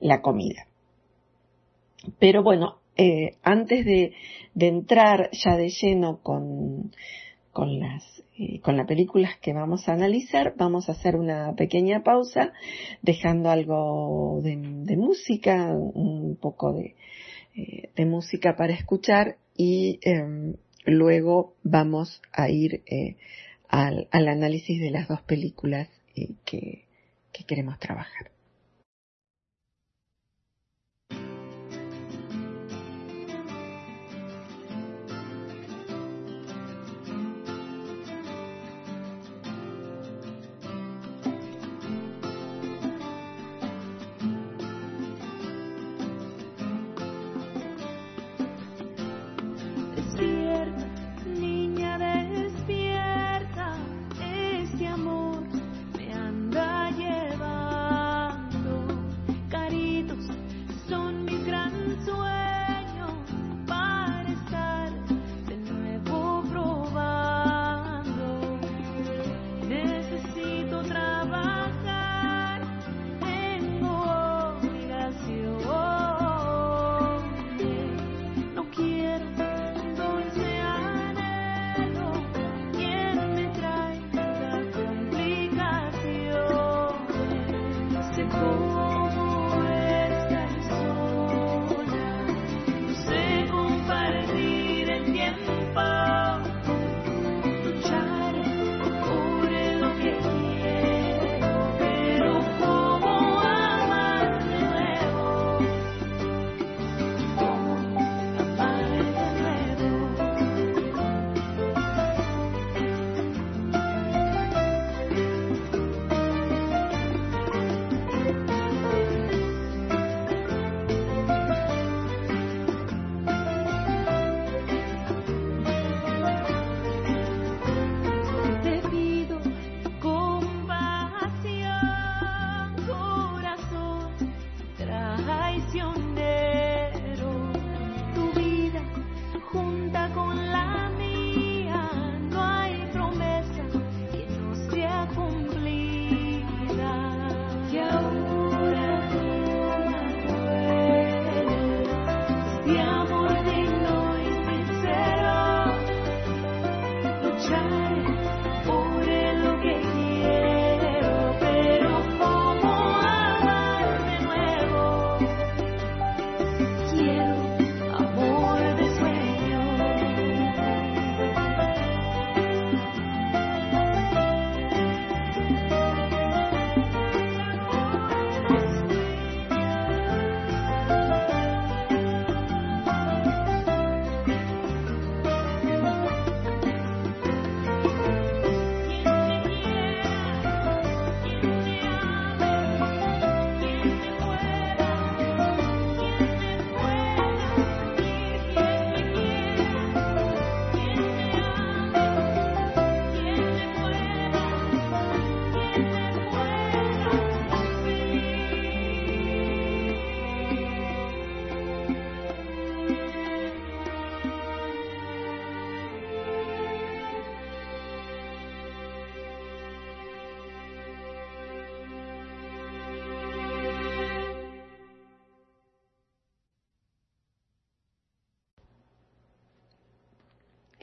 la 0.00 0.20
comida. 0.20 0.66
Pero 2.18 2.42
bueno, 2.42 2.80
eh, 2.96 3.36
antes 3.42 3.84
de, 3.84 4.12
entrar 4.58 5.30
ya 5.32 5.56
de 5.56 5.68
lleno 5.68 6.20
con, 6.22 6.92
con 7.52 7.80
las 7.80 8.04
eh, 8.36 8.60
con 8.60 8.76
las 8.76 8.86
películas 8.86 9.38
que 9.40 9.52
vamos 9.52 9.88
a 9.88 9.92
analizar. 9.92 10.54
Vamos 10.56 10.88
a 10.88 10.92
hacer 10.92 11.16
una 11.16 11.54
pequeña 11.54 12.02
pausa, 12.02 12.52
dejando 13.02 13.50
algo 13.50 14.40
de, 14.42 14.56
música, 14.96 15.72
un 15.72 16.36
poco 16.40 16.72
de, 16.72 16.96
eh, 17.54 17.90
de, 17.94 18.06
música 18.06 18.56
para 18.56 18.74
escuchar 18.74 19.36
y 19.56 20.00
em, 20.02 20.54
luego 20.84 21.54
vamos 21.62 22.20
a 22.32 22.48
ir 22.48 22.82
al, 23.68 24.08
análisis 24.10 24.80
de 24.80 24.90
las 24.90 25.06
dos 25.06 25.22
películas 25.22 25.88
que 26.44 26.84
queremos 27.46 27.78
trabajar. 27.78 28.33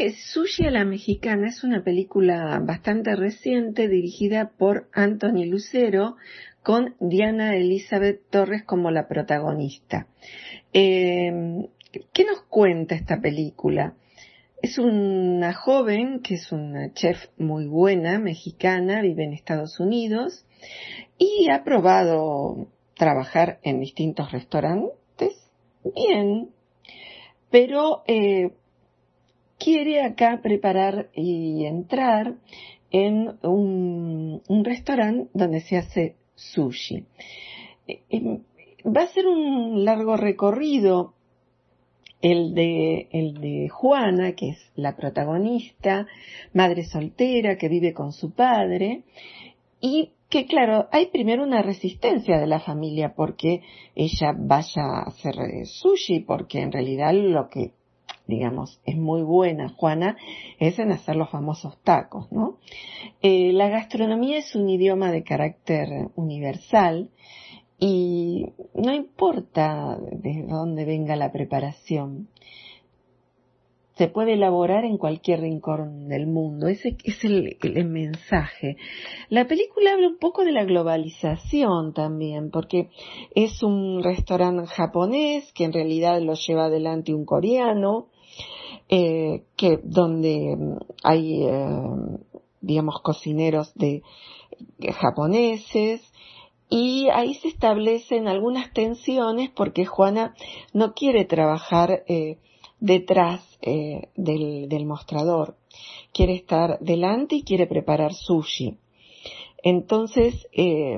Sushi 0.10 0.66
a 0.66 0.72
la 0.72 0.84
Mexicana 0.84 1.48
es 1.50 1.64
una 1.64 1.84
película 1.84 2.60
bastante 2.66 3.16
reciente 3.16 3.88
dirigida 3.88 4.50
por 4.58 4.90
Anthony 4.94 5.46
Lucero 5.46 6.16
con 6.64 6.96
Diana 7.00 7.56
Elizabeth 7.56 8.22
Torres 8.32 8.64
como 8.64 8.90
la 8.90 9.08
protagonista. 9.08 10.08
Em, 10.74 11.68
¿Qué 12.14 12.26
nos 12.26 12.42
cuenta 12.50 12.96
esta 12.96 13.20
película? 13.22 13.96
Es 14.62 14.80
una 14.80 15.54
joven 15.54 16.22
que 16.22 16.36
es 16.36 16.52
una 16.52 16.94
chef 16.94 17.18
muy 17.38 17.68
buena, 17.68 18.18
mexicana, 18.18 19.02
vive 19.02 19.26
en 19.26 19.34
Estados 19.34 19.80
Unidos 19.80 20.46
y 21.18 21.48
ha 21.52 21.64
probado 21.64 22.70
trabajar 22.96 23.60
en 23.62 23.80
distintos 23.80 24.32
restaurantes. 24.32 25.36
Bien, 25.84 26.50
pero 27.52 28.04
eh, 28.08 28.52
quiere 29.64 30.04
acá 30.04 30.40
preparar 30.42 31.10
y 31.14 31.66
entrar 31.66 32.36
en 32.90 33.38
un, 33.44 34.42
restaurante 34.64 35.30
donde 35.34 35.62
se 35.62 35.78
hace 35.78 36.16
sushi. 36.36 37.06
Eh, 37.88 38.02
eh, 38.10 38.40
va 38.86 39.04
a 39.04 39.14
ser 39.14 39.28
un 39.28 39.86
largo 39.86 40.18
recorrido 40.18 41.14
el 42.22 42.54
de, 42.54 43.08
el 43.12 43.42
de 43.42 43.70
Juana, 43.70 44.34
que 44.34 44.50
es 44.50 44.72
la 44.76 44.96
protagonista, 44.96 46.08
madre 46.54 46.84
soltera 46.84 47.58
que 47.58 47.70
vive 47.70 47.94
con 47.94 48.12
su 48.12 48.32
padre, 48.34 49.04
y 49.80 50.12
que 50.30 50.46
claro, 50.46 50.88
hay 50.92 51.08
primero 51.08 51.44
una 51.44 51.62
resistencia 51.62 52.40
de 52.40 52.48
la 52.48 52.60
familia 52.60 53.14
porque 53.16 53.62
ella 53.96 54.34
vaya 54.38 54.84
a 54.84 55.04
hacer 55.08 55.36
sushi, 55.66 56.22
porque 56.22 56.62
en 56.62 56.72
realidad 56.72 57.14
lo 57.14 57.50
que 57.50 57.74
digamos, 58.32 58.82
es 58.86 58.98
muy 58.98 59.22
buena, 59.22 59.70
Juana, 59.70 60.18
es 60.58 60.80
en 60.80 60.92
hacer 60.92 61.16
los 61.18 61.30
famosos 61.30 61.78
tacos, 61.84 62.32
¿no? 62.32 62.58
Eh, 63.22 63.52
la 63.54 63.70
gastronomía 63.70 64.38
es 64.40 64.56
un 64.56 64.70
idioma 64.70 65.12
de 65.12 65.24
carácter 65.24 66.10
universal 66.16 67.12
y 67.78 68.46
no 68.74 68.94
importa 68.94 69.98
de 70.00 70.46
dónde 70.48 70.86
venga 70.86 71.16
la 71.16 71.32
preparación. 71.32 72.30
se 73.98 74.08
puede 74.08 74.34
elaborar 74.34 74.84
en 74.84 74.98
cualquier 74.98 75.42
rincón 75.42 76.08
del 76.08 76.26
mundo. 76.26 76.68
Ese 76.68 76.98
es 77.04 77.24
el, 77.24 77.86
mensaje. 77.86 78.78
La 79.30 79.46
película 79.46 79.94
habla 79.94 80.08
un 80.08 80.18
poco 80.18 80.44
de 80.44 80.52
la 80.52 80.64
globalización 80.64 81.94
también, 81.94 82.50
porque 82.50 82.90
es 83.36 83.62
un 83.62 84.02
restaurante 84.02 84.66
japonés 84.66 85.52
que 85.54 85.66
en 85.66 85.74
realidad 85.74 86.20
lo 86.22 86.34
lleva 86.34 86.66
adelante 86.66 87.14
un 87.14 87.26
coreano, 87.26 88.08
eh, 88.92 89.46
que 89.56 89.80
donde 89.84 90.78
hay, 91.04 91.44
eh, 91.44 91.68
digamos, 92.62 93.02
cocineros 93.02 93.74
de 93.74 94.04
japoneses, 95.00 96.02
y 96.72 97.10
ahí 97.10 97.34
se 97.34 97.50
establecen 97.50 98.30
algunas 98.30 98.72
tensiones 98.72 99.50
porque 99.50 99.86
Juana 99.86 100.34
no 100.74 100.94
quiere 100.94 101.26
trabajar 101.26 102.06
eh, 102.08 102.38
detrás 102.80 103.42
eh, 103.62 104.08
del, 104.16 104.86
mostrador. 104.86 105.58
Quiere 106.14 106.34
estar 106.34 106.80
delante 106.80 107.36
y 107.36 107.44
quiere 107.44 107.68
preparar 107.68 108.14
sushi. 108.14 108.78
Entonces, 109.62 110.48
eh, 110.54 110.98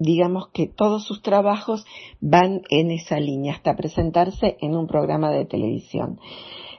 digamos 0.00 0.48
que 0.48 0.66
todos 0.66 1.04
sus 1.04 1.22
trabajos 1.22 1.84
van 2.20 2.62
en 2.70 2.90
esa 2.90 3.20
línea 3.20 3.52
hasta 3.52 3.76
presentarse 3.76 4.56
en 4.60 4.74
un 4.74 4.88
programa 4.88 5.30
de 5.30 5.44
televisión. 5.44 6.18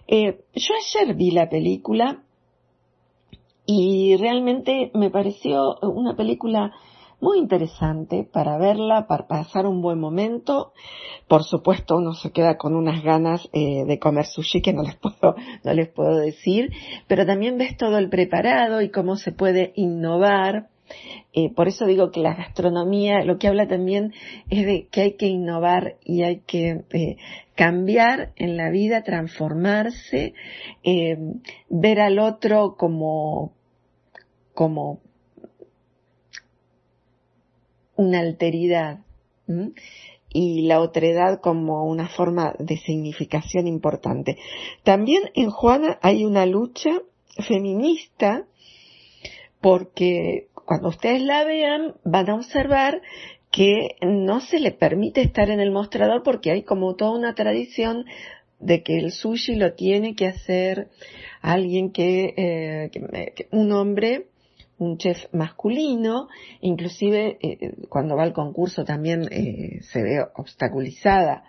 Eh, 0.07 0.43
yo 0.55 0.73
ayer 0.75 1.15
vi 1.15 1.31
la 1.31 1.47
película 1.47 2.23
y 3.65 4.17
realmente 4.17 4.91
me 4.95 5.11
pareció 5.11 5.77
una 5.83 6.15
película 6.15 6.73
muy 7.21 7.37
interesante 7.37 8.27
para 8.29 8.57
verla, 8.57 9.05
para 9.05 9.27
pasar 9.27 9.67
un 9.67 9.83
buen 9.83 9.99
momento. 9.99 10.73
Por 11.27 11.43
supuesto, 11.43 11.97
uno 11.97 12.13
se 12.13 12.31
queda 12.31 12.57
con 12.57 12.75
unas 12.75 13.03
ganas 13.03 13.47
eh, 13.53 13.85
de 13.85 13.99
comer 13.99 14.25
sushi 14.25 14.63
que 14.63 14.73
no 14.73 14.81
les 14.81 14.95
puedo, 14.95 15.35
no 15.63 15.73
les 15.73 15.89
puedo 15.89 16.17
decir, 16.17 16.71
pero 17.07 17.27
también 17.27 17.59
ves 17.59 17.77
todo 17.77 17.99
el 17.99 18.09
preparado 18.09 18.81
y 18.81 18.89
cómo 18.89 19.15
se 19.15 19.31
puede 19.31 19.73
innovar. 19.75 20.70
Eh, 21.33 21.53
por 21.53 21.67
eso 21.67 21.85
digo 21.85 22.11
que 22.11 22.19
la 22.19 22.33
gastronomía 22.33 23.23
lo 23.23 23.37
que 23.37 23.47
habla 23.47 23.67
también 23.67 24.13
es 24.49 24.65
de 24.65 24.87
que 24.91 25.01
hay 25.01 25.13
que 25.13 25.27
innovar 25.27 25.97
y 26.03 26.23
hay 26.23 26.41
que 26.41 26.83
eh, 26.91 27.17
cambiar 27.55 28.33
en 28.35 28.57
la 28.57 28.69
vida, 28.69 29.03
transformarse, 29.03 30.33
ver 31.69 31.99
al 31.99 32.19
otro 32.19 32.75
como, 32.77 33.53
como 34.53 34.99
una 37.95 38.19
alteridad 38.19 38.99
y 40.33 40.61
la 40.61 40.79
otredad 40.79 41.41
como 41.41 41.85
una 41.85 42.07
forma 42.07 42.55
de 42.57 42.77
significación 42.77 43.67
importante. 43.67 44.37
También 44.83 45.23
en 45.33 45.49
Juana 45.49 45.99
hay 46.01 46.25
una 46.25 46.45
lucha 46.45 46.91
feminista 47.47 48.45
porque 49.59 50.47
cuando 50.71 50.87
ustedes 50.87 51.21
la 51.21 51.43
vean 51.43 51.95
van 52.05 52.29
a 52.29 52.35
observar 52.35 53.01
que 53.51 53.97
no 54.01 54.39
se 54.39 54.57
le 54.57 54.71
permite 54.71 55.19
estar 55.19 55.49
en 55.49 55.59
el 55.59 55.69
mostrador 55.69 56.23
porque 56.23 56.49
hay 56.49 56.63
como 56.63 56.95
toda 56.95 57.11
una 57.11 57.35
tradición 57.35 58.05
de 58.57 58.81
que 58.81 58.97
el 58.97 59.11
sushi 59.11 59.55
lo 59.55 59.73
tiene 59.73 60.15
que 60.15 60.27
hacer 60.27 60.87
alguien 61.41 61.91
que, 61.91 62.33
eh, 62.37 63.47
un 63.51 63.73
hombre 63.73 64.27
un 64.77 64.97
chef 64.97 65.25
masculino, 65.33 66.29
inclusive 66.61 67.37
eh, 67.41 67.73
cuando 67.89 68.15
va 68.15 68.23
al 68.23 68.31
concurso 68.31 68.85
también 68.85 69.27
eh, 69.29 69.81
se 69.81 70.01
ve 70.01 70.25
obstaculizada. 70.35 71.43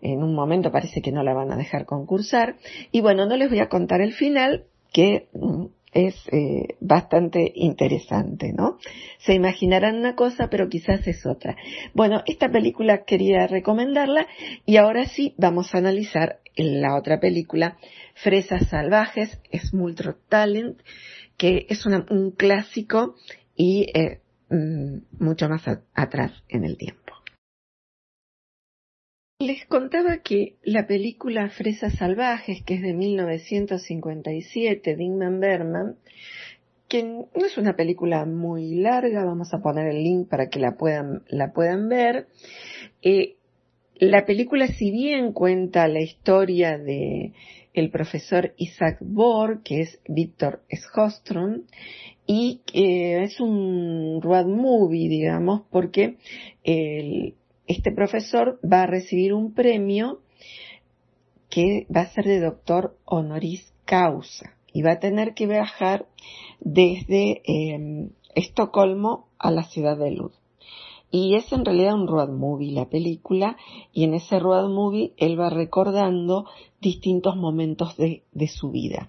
En 0.00 0.22
un 0.22 0.32
momento 0.32 0.70
parece 0.70 1.02
que 1.02 1.10
no 1.10 1.24
la 1.24 1.34
van 1.34 1.50
a 1.50 1.56
dejar 1.56 1.86
concursar. 1.86 2.54
Y 2.92 3.00
bueno, 3.00 3.26
no 3.26 3.36
les 3.36 3.50
voy 3.50 3.58
a 3.58 3.68
contar 3.68 4.00
el 4.00 4.12
final, 4.12 4.64
que 4.92 5.28
mm, 5.32 5.66
es 5.92 6.14
eh, 6.32 6.76
bastante 6.80 7.52
interesante, 7.54 8.52
¿no? 8.52 8.78
Se 9.18 9.34
imaginarán 9.34 9.96
una 9.96 10.14
cosa, 10.14 10.48
pero 10.48 10.68
quizás 10.68 11.06
es 11.06 11.26
otra. 11.26 11.56
Bueno, 11.94 12.22
esta 12.26 12.50
película 12.50 13.04
quería 13.04 13.46
recomendarla 13.46 14.26
y 14.66 14.76
ahora 14.76 15.06
sí 15.06 15.34
vamos 15.36 15.74
a 15.74 15.78
analizar 15.78 16.40
la 16.56 16.96
otra 16.96 17.20
película, 17.20 17.78
Fresas 18.14 18.68
Salvajes, 18.68 19.40
es 19.50 19.72
Talent, 20.28 20.78
que 21.36 21.66
es 21.68 21.86
un 21.86 22.32
clásico 22.36 23.14
y 23.56 23.86
eh, 23.94 24.20
mm, 24.50 25.24
mucho 25.24 25.48
más 25.48 25.62
atrás 25.94 26.32
en 26.48 26.64
el 26.64 26.76
tiempo. 26.76 27.19
Les 29.40 29.64
contaba 29.64 30.18
que 30.18 30.56
la 30.64 30.86
película 30.86 31.48
Fresas 31.48 31.94
Salvajes, 31.94 32.62
que 32.62 32.74
es 32.74 32.82
de 32.82 32.92
1957 32.92 34.96
de 34.96 35.02
Ingmar 35.02 35.38
Bergman, 35.38 35.96
que 36.88 37.04
no 37.04 37.46
es 37.46 37.56
una 37.56 37.74
película 37.74 38.26
muy 38.26 38.74
larga, 38.74 39.24
vamos 39.24 39.54
a 39.54 39.62
poner 39.62 39.86
el 39.86 40.04
link 40.04 40.28
para 40.28 40.50
que 40.50 40.60
la 40.60 40.76
puedan, 40.76 41.22
la 41.28 41.54
puedan 41.54 41.88
ver. 41.88 42.26
Eh, 43.00 43.36
la 43.94 44.26
película, 44.26 44.66
si 44.66 44.90
bien 44.90 45.32
cuenta 45.32 45.88
la 45.88 46.02
historia 46.02 46.76
de 46.76 47.32
el 47.72 47.88
profesor 47.88 48.52
Isaac 48.58 48.98
Bohr, 49.00 49.62
que 49.62 49.80
es 49.80 50.00
Víctor 50.06 50.60
Schostrom, 50.70 51.62
y 52.26 52.60
es 52.74 53.40
un 53.40 54.20
road 54.20 54.48
movie, 54.48 55.08
digamos, 55.08 55.62
porque 55.70 56.18
este 57.70 57.92
profesor 57.92 58.58
va 58.64 58.82
a 58.82 58.86
recibir 58.86 59.32
un 59.32 59.54
premio 59.54 60.20
que 61.48 61.86
va 61.94 62.02
a 62.02 62.10
ser 62.10 62.24
de 62.24 62.40
doctor 62.40 62.96
honoris 63.04 63.72
causa 63.84 64.56
y 64.72 64.82
va 64.82 64.92
a 64.92 64.98
tener 64.98 65.34
que 65.34 65.46
viajar 65.46 66.06
desde 66.60 67.42
em, 67.44 68.10
Estocolmo 68.34 69.28
a 69.38 69.50
la 69.50 69.64
ciudad 69.64 69.98
de 69.98 70.12
Luz. 70.12 70.39
Y 71.10 71.34
es 71.34 71.52
en 71.52 71.64
realidad 71.64 71.94
un 71.94 72.06
road 72.06 72.30
movie 72.30 72.70
la 72.70 72.88
película 72.88 73.56
y 73.92 74.04
en 74.04 74.14
ese 74.14 74.38
road 74.38 74.68
movie 74.68 75.12
él 75.16 75.38
va 75.38 75.50
recordando 75.50 76.46
distintos 76.80 77.36
momentos 77.36 77.96
de, 77.96 78.22
su 78.48 78.70
vida. 78.70 79.08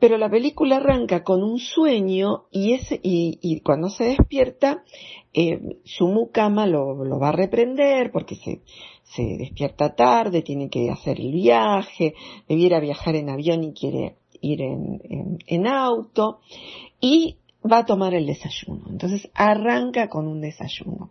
Pero 0.00 0.18
la 0.18 0.30
película 0.30 0.76
arranca 0.76 1.22
con 1.22 1.42
un 1.42 1.58
sueño 1.58 2.44
y, 2.50 2.72
ese, 2.72 2.98
y, 3.02 3.60
cuando 3.60 3.88
se 3.88 4.04
despierta, 4.04 4.82
eh, 5.32 5.78
su 5.84 6.08
mucama 6.08 6.66
lo, 6.66 7.04
lo, 7.04 7.18
va 7.18 7.28
a 7.28 7.32
reprender 7.32 8.10
porque 8.10 8.36
se, 8.36 8.62
se 9.02 9.22
despierta 9.36 9.94
tarde, 9.94 10.42
tiene 10.42 10.68
que 10.70 10.90
hacer 10.90 11.20
el 11.20 11.32
viaje, 11.32 12.14
debiera 12.48 12.80
viajar 12.80 13.14
en 13.16 13.30
avión 13.30 13.62
y 13.64 13.72
quiere 13.72 14.16
ir 14.40 14.60
en, 14.60 15.38
en 15.46 15.66
auto 15.66 16.40
y 17.00 17.36
va 17.70 17.78
a 17.78 17.86
tomar 17.86 18.14
el 18.14 18.26
desayuno. 18.26 18.84
Entonces 18.88 19.30
arranca 19.34 20.08
con 20.08 20.28
un 20.28 20.40
desayuno. 20.40 21.10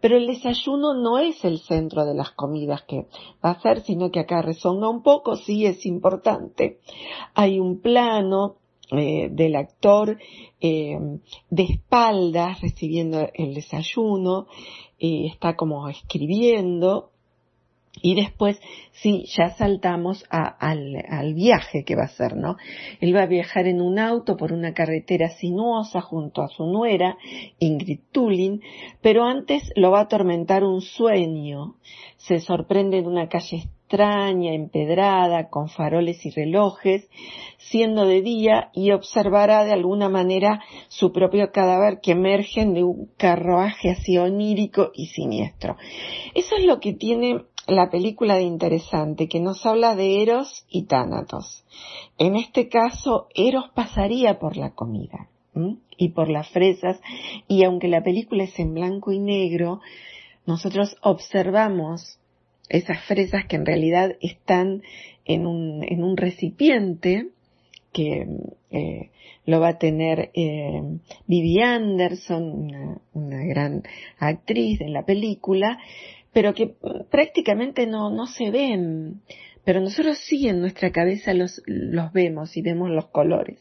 Pero 0.00 0.16
el 0.16 0.26
desayuno 0.26 0.94
no 0.94 1.18
es 1.18 1.44
el 1.44 1.60
centro 1.60 2.04
de 2.04 2.14
las 2.14 2.30
comidas 2.32 2.82
que 2.82 3.06
va 3.44 3.50
a 3.50 3.52
hacer, 3.52 3.82
sino 3.82 4.10
que 4.10 4.20
acá 4.20 4.42
resonga 4.42 4.88
un 4.88 5.02
poco, 5.02 5.36
sí 5.36 5.66
es 5.66 5.86
importante. 5.86 6.80
Hay 7.34 7.60
un 7.60 7.80
plano 7.80 8.56
eh, 8.90 9.28
del 9.30 9.56
actor 9.56 10.18
eh, 10.60 10.98
de 11.48 11.62
espaldas 11.62 12.60
recibiendo 12.60 13.28
el 13.32 13.54
desayuno, 13.54 14.48
eh, 14.98 15.26
está 15.26 15.56
como 15.56 15.88
escribiendo, 15.88 17.11
y 18.00 18.14
después, 18.14 18.58
sí, 18.92 19.26
ya 19.36 19.50
saltamos 19.50 20.24
al, 20.30 21.34
viaje 21.34 21.84
que 21.84 21.94
va 21.94 22.02
a 22.02 22.06
hacer, 22.06 22.36
¿no? 22.36 22.56
Él 23.00 23.14
va 23.14 23.22
a 23.22 23.26
viajar 23.26 23.66
en 23.66 23.82
un 23.82 23.98
auto 23.98 24.36
por 24.36 24.52
una 24.52 24.72
carretera 24.72 25.28
sinuosa 25.28 26.00
junto 26.00 26.42
a 26.42 26.48
su 26.48 26.64
nuera, 26.64 27.18
Ingrid 27.58 28.00
Tulin, 28.10 28.62
pero 29.02 29.24
antes 29.24 29.70
lo 29.76 29.90
va 29.90 30.00
a 30.00 30.04
atormentar 30.04 30.64
un 30.64 30.80
sueño. 30.80 31.76
Se 32.16 32.40
sorprende 32.40 32.98
en 32.98 33.06
una 33.06 33.28
calle 33.28 33.64
extraña, 33.92 34.54
empedrada, 34.54 35.50
con 35.50 35.68
faroles 35.68 36.24
y 36.24 36.30
relojes, 36.30 37.06
siendo 37.58 38.06
de 38.06 38.22
día 38.22 38.70
y 38.72 38.92
observará 38.92 39.64
de 39.64 39.72
alguna 39.72 40.08
manera 40.08 40.62
su 40.88 41.12
propio 41.12 41.52
cadáver 41.52 42.00
que 42.02 42.12
emergen 42.12 42.72
de 42.72 42.84
un 42.84 43.10
carruaje 43.18 43.90
así 43.90 44.16
onírico 44.16 44.92
y 44.94 45.08
siniestro. 45.08 45.76
Eso 46.34 46.56
es 46.56 46.64
lo 46.64 46.80
que 46.80 46.94
tiene 46.94 47.42
la 47.66 47.90
película 47.90 48.36
de 48.36 48.42
interesante 48.42 49.28
que 49.28 49.40
nos 49.40 49.64
habla 49.66 49.94
de 49.94 50.22
Eros 50.22 50.64
y 50.68 50.84
Tánatos. 50.86 51.64
En 52.18 52.36
este 52.36 52.68
caso, 52.68 53.28
Eros 53.34 53.70
pasaría 53.74 54.38
por 54.38 54.56
la 54.56 54.70
comida 54.74 55.28
y 55.96 56.10
por 56.10 56.28
las 56.28 56.48
fresas 56.48 57.00
y 57.46 57.64
aunque 57.64 57.88
la 57.88 58.02
película 58.02 58.44
es 58.44 58.58
en 58.58 58.74
blanco 58.74 59.12
y 59.12 59.18
negro, 59.18 59.80
nosotros 60.46 60.96
observamos 61.02 62.18
esas 62.68 63.04
fresas 63.04 63.44
que 63.48 63.56
en 63.56 63.66
realidad 63.66 64.16
están 64.20 64.82
en 65.24 65.46
un, 65.46 65.84
en 65.84 66.02
un 66.02 66.16
recipiente 66.16 67.28
que 67.92 68.26
eh, 68.70 69.10
lo 69.44 69.60
va 69.60 69.68
a 69.68 69.78
tener 69.78 70.30
eh, 70.34 70.80
Vivi 71.26 71.60
Anderson, 71.60 72.42
una, 72.42 72.98
una 73.12 73.44
gran 73.44 73.82
actriz 74.18 74.80
en 74.80 74.94
la 74.94 75.04
película, 75.04 75.78
pero 76.32 76.54
que 76.54 76.74
prácticamente 77.10 77.86
no, 77.86 78.10
no 78.10 78.26
se 78.26 78.50
ven, 78.50 79.22
pero 79.64 79.80
nosotros 79.80 80.18
sí 80.18 80.48
en 80.48 80.60
nuestra 80.60 80.90
cabeza 80.90 81.34
los, 81.34 81.62
los 81.66 82.12
vemos 82.12 82.56
y 82.56 82.62
vemos 82.62 82.90
los 82.90 83.06
colores 83.08 83.58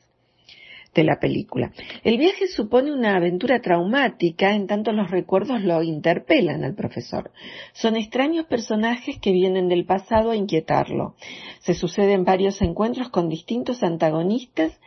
de 0.94 1.04
la 1.04 1.20
película. 1.20 1.72
El 2.04 2.18
viaje 2.18 2.48
supone 2.48 2.92
una 2.92 3.16
aventura 3.16 3.62
traumática 3.62 4.54
en 4.54 4.68
tanto 4.68 4.92
los 4.92 5.10
recuerdos 5.10 5.62
lo 5.62 5.82
interpelan 5.84 6.64
al 6.64 6.76
profesor. 6.76 7.32
Son 7.74 7.96
extraños 7.96 8.46
personajes 8.46 9.18
que 9.22 9.32
vienen 9.32 9.70
del 9.70 9.86
pasado 9.86 10.32
a 10.32 10.36
inquietarlo. 10.36 11.16
Se 11.60 11.74
suceden 11.74 12.26
varios 12.26 12.62
encuentros 12.62 13.10
con 13.10 13.30
distintos 13.30 13.84
antagonistas 13.84 14.78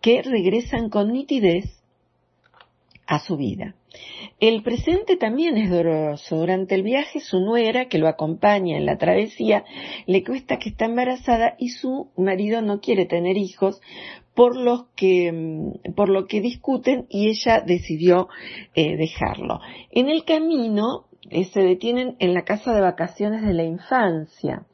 que 0.00 0.22
regresan 0.22 0.88
con 0.88 1.12
nitidez 1.12 1.81
a 3.12 3.18
su 3.18 3.36
vida. 3.36 3.74
El 4.40 4.62
presente 4.62 5.18
también 5.18 5.58
es 5.58 5.68
doloroso. 5.68 6.36
Durante 6.36 6.74
el 6.74 6.82
viaje 6.82 7.20
su 7.20 7.40
nuera, 7.40 7.84
que 7.84 7.98
lo 7.98 8.08
acompaña 8.08 8.78
en 8.78 8.86
la 8.86 8.96
travesía, 8.96 9.64
le 10.06 10.24
cuesta 10.24 10.56
que 10.56 10.70
está 10.70 10.86
embarazada 10.86 11.54
y 11.58 11.68
su 11.68 12.08
marido 12.16 12.62
no 12.62 12.80
quiere 12.80 13.04
tener 13.04 13.36
hijos 13.36 13.82
por, 14.34 14.56
los 14.56 14.86
que, 14.96 15.30
mm, 15.30 15.92
por 15.94 16.08
lo 16.08 16.26
que 16.26 16.40
discuten 16.40 17.04
y 17.10 17.28
ella 17.28 17.60
decidió 17.60 18.28
eh, 18.74 18.96
dejarlo. 18.96 19.60
En 19.90 20.08
el 20.08 20.24
camino 20.24 21.04
se 21.30 21.60
detienen 21.60 22.16
en 22.18 22.34
la 22.34 22.44
casa 22.44 22.74
de 22.74 22.80
vacaciones 22.80 23.42
de 23.42 23.54
la 23.54 23.62
infancia. 23.62 24.66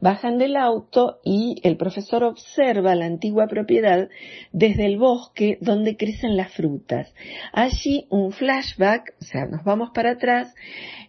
Bajan 0.00 0.36
del 0.36 0.56
auto 0.56 1.20
y 1.24 1.60
el 1.62 1.76
profesor 1.76 2.24
observa 2.24 2.94
la 2.94 3.06
antigua 3.06 3.46
propiedad 3.46 4.08
desde 4.52 4.86
el 4.86 4.98
bosque 4.98 5.58
donde 5.60 5.96
crecen 5.96 6.36
las 6.36 6.52
frutas. 6.52 7.14
Allí 7.52 8.06
un 8.10 8.32
flashback, 8.32 9.14
o 9.20 9.24
sea, 9.24 9.46
nos 9.46 9.64
vamos 9.64 9.90
para 9.94 10.12
atrás 10.12 10.52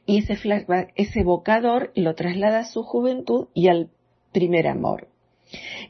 y 0.06 0.20
ese 0.20 0.36
flashback, 0.36 0.92
ese 0.96 1.22
evocador 1.22 1.92
lo 1.96 2.14
traslada 2.14 2.60
a 2.60 2.66
su 2.66 2.84
juventud 2.84 3.48
y 3.54 3.70
al 3.70 3.90
primer 4.32 4.68
amor. 4.68 5.08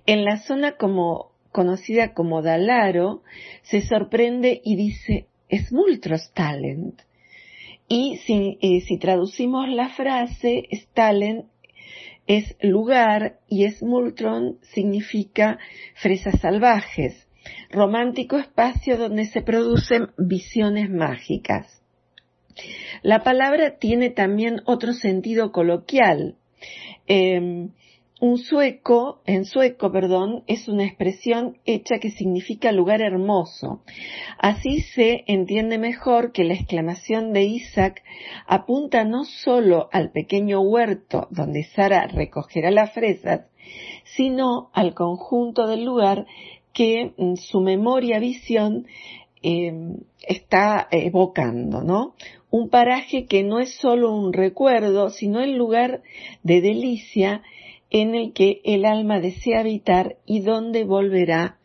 En 0.06 0.24
la 0.24 0.38
zona 0.38 0.78
como 0.78 1.32
conocida 1.52 2.14
como 2.14 2.42
Dalaro, 2.42 3.22
se 3.62 3.82
sorprende 3.82 4.62
y 4.64 4.76
dice, 4.76 5.28
es 5.50 5.72
Multros 5.72 6.32
Talent. 6.34 7.02
Y 7.88 8.18
si, 8.26 8.98
traducimos 8.98 9.70
la 9.70 9.90
frase, 9.90 10.68
Stalin 10.72 11.46
es 12.26 12.56
lugar 12.62 13.40
y 13.50 13.70
Smultron 13.70 14.58
significa 14.74 15.60
fresas 15.96 16.40
salvajes, 16.40 17.28
romántico 17.70 18.38
espacio 18.38 18.98
donde 18.98 19.26
se 19.26 19.42
producen 19.42 20.12
visiones 20.18 20.90
mágicas. 20.90 21.82
La 23.02 23.24
palabra 23.24 23.78
tiene 23.78 24.10
también 24.10 24.62
otro 24.66 24.94
sentido 24.94 25.52
coloquial. 25.52 26.36
Em, 27.08 27.72
un 28.24 28.38
sueco, 28.38 29.20
en 29.26 29.44
sueco, 29.44 29.92
perdón, 29.92 30.46
es 30.48 30.70
una 30.70 30.86
expresión 30.86 31.58
hecha 31.66 32.00
que 32.00 32.10
significa 32.10 32.72
lugar 32.72 33.02
hermoso. 33.02 33.82
Así 34.40 34.80
se 34.80 35.26
entiende 35.28 35.78
mejor 35.78 36.32
que 36.32 36.46
la 36.46 36.54
exclamación 36.54 37.34
de 37.34 37.44
Isaac 37.44 38.02
apunta 38.48 39.04
no 39.04 39.26
solo 39.26 39.90
al 39.92 40.12
pequeño 40.12 40.62
huerto 40.62 41.28
donde 41.32 41.66
Sara 41.66 42.08
recogerá 42.08 42.72
las 42.72 42.94
fresas, 42.94 43.42
sino 44.16 44.70
al 44.72 44.94
conjunto 44.94 45.68
del 45.68 45.84
lugar 45.84 46.26
que 46.72 47.12
su 47.36 47.60
memoria 47.60 48.20
visión 48.20 48.88
em, 49.42 49.98
está 50.26 50.88
evocando, 50.92 51.84
¿no? 51.84 52.16
Un 52.50 52.70
paraje 52.70 53.26
que 53.26 53.44
no 53.44 53.60
es 53.60 53.76
solo 53.82 54.14
un 54.16 54.32
recuerdo, 54.32 55.10
sino 55.10 55.42
el 55.42 55.58
lugar 55.58 56.04
de 56.42 56.62
delicia 56.62 57.42
en 57.94 58.16
el 58.16 58.34
que 58.34 58.60
el 58.66 58.86
alma 58.86 59.20
desea 59.20 59.60
habitar 59.60 60.18
y 60.26 60.42
donde 60.42 60.84
volverá 60.84 61.60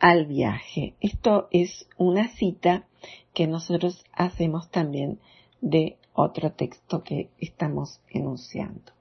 al 0.00 0.26
viaje. 0.26 0.94
Esto 1.00 1.48
es 1.52 1.86
una 1.98 2.28
cita 2.28 2.86
que 3.34 3.46
nosotros 3.46 4.02
hacemos 4.12 4.70
también 4.70 5.20
de 5.60 5.98
otro 6.14 6.52
texto 6.52 7.04
que 7.04 7.28
estamos 7.38 8.00
enunciando. 8.08 8.92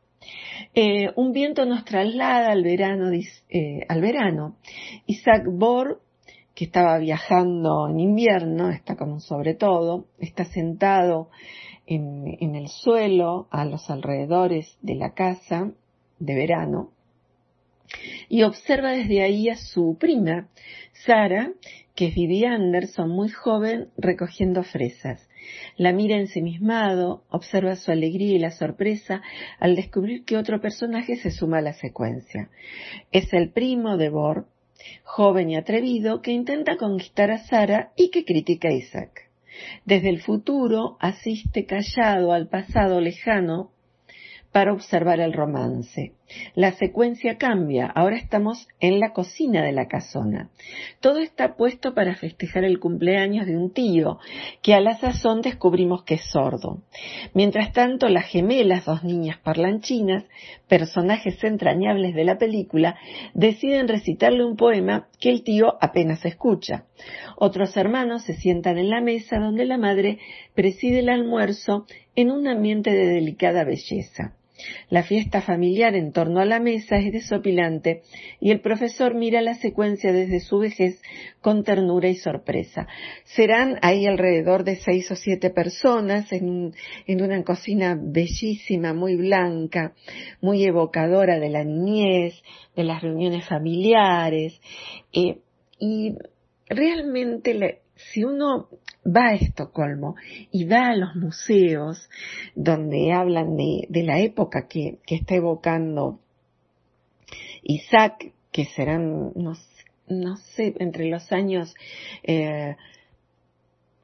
Eh, 0.73 1.11
un 1.15 1.31
viento 1.31 1.65
nos 1.65 1.85
traslada 1.85 2.51
al 2.51 2.63
verano, 2.63 3.09
eh, 3.13 3.85
al 3.87 4.01
verano. 4.01 4.57
Isaac 5.05 5.43
Bor, 5.47 6.01
que 6.53 6.65
estaba 6.65 6.97
viajando 6.97 7.87
en 7.87 8.01
invierno, 8.01 8.69
está 8.69 8.97
como 8.97 9.21
sobre 9.21 9.53
todo, 9.53 10.07
está 10.19 10.43
sentado 10.43 11.29
en, 11.85 12.35
en 12.41 12.55
el 12.55 12.67
suelo, 12.67 13.47
a 13.49 13.63
los 13.63 13.89
alrededores 13.89 14.77
de 14.81 14.95
la 14.95 15.13
casa, 15.13 15.71
de 16.19 16.35
verano 16.35 16.95
y 18.29 18.43
observa 18.43 18.91
desde 18.91 19.21
ahí 19.21 19.49
a 19.49 19.55
su 19.55 19.97
prima, 19.99 20.49
Sara, 21.05 21.51
que 21.95 22.07
es 22.07 22.15
Vivi 22.15 22.45
Anderson, 22.45 23.09
muy 23.09 23.29
joven, 23.29 23.89
recogiendo 23.97 24.63
fresas. 24.63 25.27
La 25.77 25.93
mira 25.93 26.17
ensimismado, 26.17 27.23
observa 27.29 27.75
su 27.75 27.91
alegría 27.91 28.35
y 28.35 28.39
la 28.39 28.51
sorpresa 28.51 29.21
al 29.59 29.75
descubrir 29.75 30.25
que 30.25 30.37
otro 30.37 30.59
personaje 30.59 31.17
se 31.17 31.31
suma 31.31 31.59
a 31.59 31.61
la 31.61 31.73
secuencia. 31.73 32.49
Es 33.11 33.31
el 33.33 33.51
primo 33.51 33.97
de 33.97 34.09
Bor, 34.09 34.47
joven 35.03 35.51
y 35.51 35.55
atrevido, 35.55 36.21
que 36.21 36.31
intenta 36.31 36.77
conquistar 36.77 37.31
a 37.31 37.37
Sara 37.37 37.91
y 37.95 38.09
que 38.09 38.25
critica 38.25 38.69
a 38.69 38.73
Isaac. 38.73 39.29
Desde 39.85 40.09
el 40.09 40.21
futuro 40.21 40.97
asiste 40.99 41.65
callado 41.65 42.33
al 42.33 42.49
pasado 42.49 42.99
lejano 42.99 43.71
para 44.55 44.71
observar 44.71 45.19
el 45.19 45.33
romance. 45.33 46.13
La 46.53 46.71
secuencia 46.71 47.37
cambia, 47.37 47.87
ahora 47.87 48.15
estamos 48.15 48.69
en 48.79 49.01
la 49.01 49.11
cocina 49.11 49.61
de 49.61 49.73
la 49.73 49.89
casona. 49.89 50.49
Todo 51.01 51.19
está 51.19 51.57
puesto 51.57 51.93
para 51.93 52.15
festejar 52.15 52.63
el 52.63 52.79
cumpleaños 52.79 53.47
de 53.47 53.57
un 53.57 53.73
tío, 53.73 54.17
que 54.61 54.73
a 54.73 54.79
la 54.79 54.97
sazón 54.97 55.41
descubrimos 55.41 56.05
que 56.05 56.13
es 56.13 56.31
sordo. 56.31 56.83
Mientras 57.33 57.73
tanto, 57.73 58.07
las 58.07 58.27
gemelas, 58.27 58.85
dos 58.85 59.03
niñas 59.03 59.39
parlanchinas, 59.39 60.23
personajes 60.69 61.43
entrañables 61.43 62.15
de 62.15 62.23
la 62.23 62.37
película, 62.37 62.95
deciden 63.33 63.89
recitarle 63.89 64.45
un 64.45 64.55
poema 64.55 65.09
que 65.19 65.31
el 65.31 65.43
tío 65.43 65.75
apenas 65.81 66.23
escucha. 66.23 66.85
Otros 67.35 67.75
hermanos 67.75 68.23
se 68.23 68.35
sientan 68.35 68.77
en 68.77 68.89
la 68.89 69.01
mesa 69.01 69.37
donde 69.37 69.65
la 69.65 69.77
madre 69.77 70.19
preside 70.53 70.99
el 70.99 71.09
almuerzo 71.09 71.85
en 72.15 72.31
un 72.31 72.47
ambiente 72.47 72.91
de 72.91 73.07
delicada 73.07 73.65
belleza. 73.65 74.33
La 74.89 75.03
fiesta 75.03 75.41
familiar 75.41 75.95
en 75.95 76.11
torno 76.11 76.39
a 76.39 76.45
la 76.45 76.59
mesa 76.59 76.97
es 76.97 77.11
desopilante 77.11 78.03
y 78.39 78.51
el 78.51 78.61
profesor 78.61 79.13
mira 79.13 79.41
la 79.41 79.55
secuencia 79.55 80.13
desde 80.13 80.39
su 80.39 80.59
vejez 80.59 81.01
con 81.41 81.63
ternura 81.63 82.07
y 82.07 82.15
sorpresa. 82.15 82.87
Serán 83.23 83.77
ahí 83.81 84.05
alrededor 84.05 84.63
de 84.63 84.77
seis 84.77 85.09
o 85.11 85.15
siete 85.15 85.49
personas 85.49 86.31
en, 86.31 86.73
una 87.07 87.43
cocina 87.43 87.97
bellísima, 87.99 88.93
muy 88.93 89.15
blanca, 89.15 89.93
muy 90.41 90.63
evocadora 90.63 91.39
de 91.39 91.49
la 91.49 91.63
niñez, 91.63 92.41
de 92.75 92.83
las 92.83 93.01
reuniones 93.01 93.45
familiares. 93.47 94.59
Eh, 95.11 95.39
y 95.79 96.15
realmente 96.69 97.81
si 98.11 98.23
uno 98.23 98.67
va 99.05 99.27
a 99.27 99.35
Estocolmo 99.35 100.15
y 100.51 100.65
va 100.65 100.89
a 100.89 100.95
los 100.95 101.15
museos 101.15 102.09
donde 102.55 103.11
hablan 103.13 103.55
de, 103.57 104.03
la 104.03 104.19
época 104.19 104.67
que, 104.67 104.99
está 105.07 105.35
evocando 105.35 106.19
Isaac, 107.63 108.33
que 108.51 108.65
serán, 108.65 109.31
no, 109.35 109.55
sé, 110.37 110.73
entre 110.79 111.09
los 111.09 111.31
años 111.31 111.73
eh, 112.23 112.75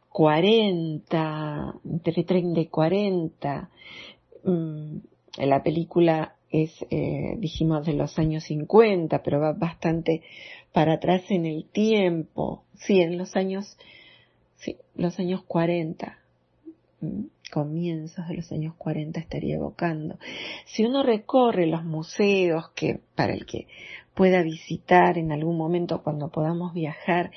40, 0.10 1.76
entre 1.86 2.24
30 2.24 2.60
y 2.60 2.66
40, 2.66 3.70
mm, 4.44 4.98
la 5.38 5.64
película 5.64 6.36
es, 6.50 6.86
eh, 6.90 7.36
dijimos, 7.38 7.86
de 7.86 7.94
los 7.94 8.20
años 8.20 8.44
50, 8.44 9.24
pero 9.24 9.40
va 9.40 9.54
bastante 9.54 10.22
para 10.74 10.94
atrás 10.94 11.24
en 11.30 11.46
el 11.46 11.66
tiempo, 11.66 12.64
sí, 12.76 13.02
en 13.02 13.18
los 13.18 13.36
años 13.36 13.78
sí, 14.62 14.78
los 14.96 15.20
años 15.20 15.44
40, 15.44 16.18
mm, 17.02 17.22
comienzos 17.52 18.28
de 18.28 18.36
los 18.36 18.52
años 18.52 18.76
40 18.78 19.20
estaría 19.20 19.56
evocando. 19.56 20.18
Si 20.66 20.86
uno 20.86 21.04
recorre 21.04 21.68
los 21.68 21.84
museos 21.84 22.70
que 22.76 23.02
para 23.16 23.34
el 23.34 23.46
que 23.46 23.68
pueda 24.16 24.42
visitar 24.42 25.18
en 25.18 25.32
algún 25.32 25.58
momento 25.58 26.02
cuando 26.04 26.30
podamos 26.30 26.74
viajar, 26.74 27.32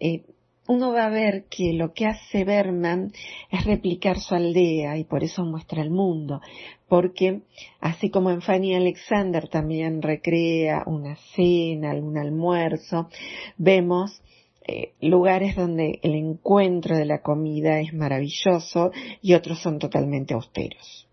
eh, 0.00 0.24
uno 0.68 0.92
va 0.92 1.06
a 1.06 1.10
ver 1.10 1.44
que 1.48 1.72
lo 1.72 1.92
que 1.92 2.06
hace 2.06 2.44
Berman 2.44 3.12
es 3.50 3.64
replicar 3.64 4.20
su 4.20 4.34
aldea 4.34 4.96
y 4.98 5.04
por 5.04 5.24
eso 5.24 5.44
muestra 5.44 5.82
el 5.82 5.90
mundo, 5.90 6.40
porque 6.88 7.42
así 7.80 8.10
como 8.10 8.30
en 8.30 8.42
Fanny 8.42 8.74
Alexander 8.74 9.48
también 9.48 10.02
recrea 10.02 10.82
una 10.86 11.16
cena, 11.34 11.90
algún 11.90 12.18
almuerzo, 12.18 13.08
vemos 13.56 14.22
eh, 14.68 14.94
lugares 15.00 15.54
donde 15.54 16.00
el 16.02 16.14
encuentro 16.14 16.96
de 16.96 17.04
la 17.04 17.22
comida 17.22 17.78
es 17.80 17.94
maravilloso 17.94 18.90
y 19.22 19.34
otros 19.34 19.60
son 19.60 19.78
totalmente 19.78 20.34
austeros. 20.34 21.06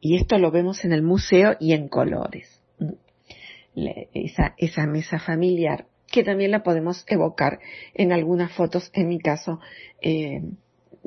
Y 0.00 0.16
esto 0.16 0.38
lo 0.38 0.50
vemos 0.50 0.84
en 0.84 0.92
el 0.92 1.02
museo 1.02 1.56
y 1.60 1.72
en 1.72 1.88
colores. 1.88 2.62
esa, 4.14 4.54
esa 4.56 4.86
mesa 4.86 5.18
familiar, 5.18 5.86
que 6.10 6.24
también 6.24 6.50
la 6.50 6.62
podemos 6.62 7.04
evocar 7.08 7.58
en 7.94 8.12
algunas 8.12 8.52
fotos, 8.52 8.90
en 8.94 9.08
mi 9.08 9.18
caso, 9.18 9.60
eh, 10.00 10.42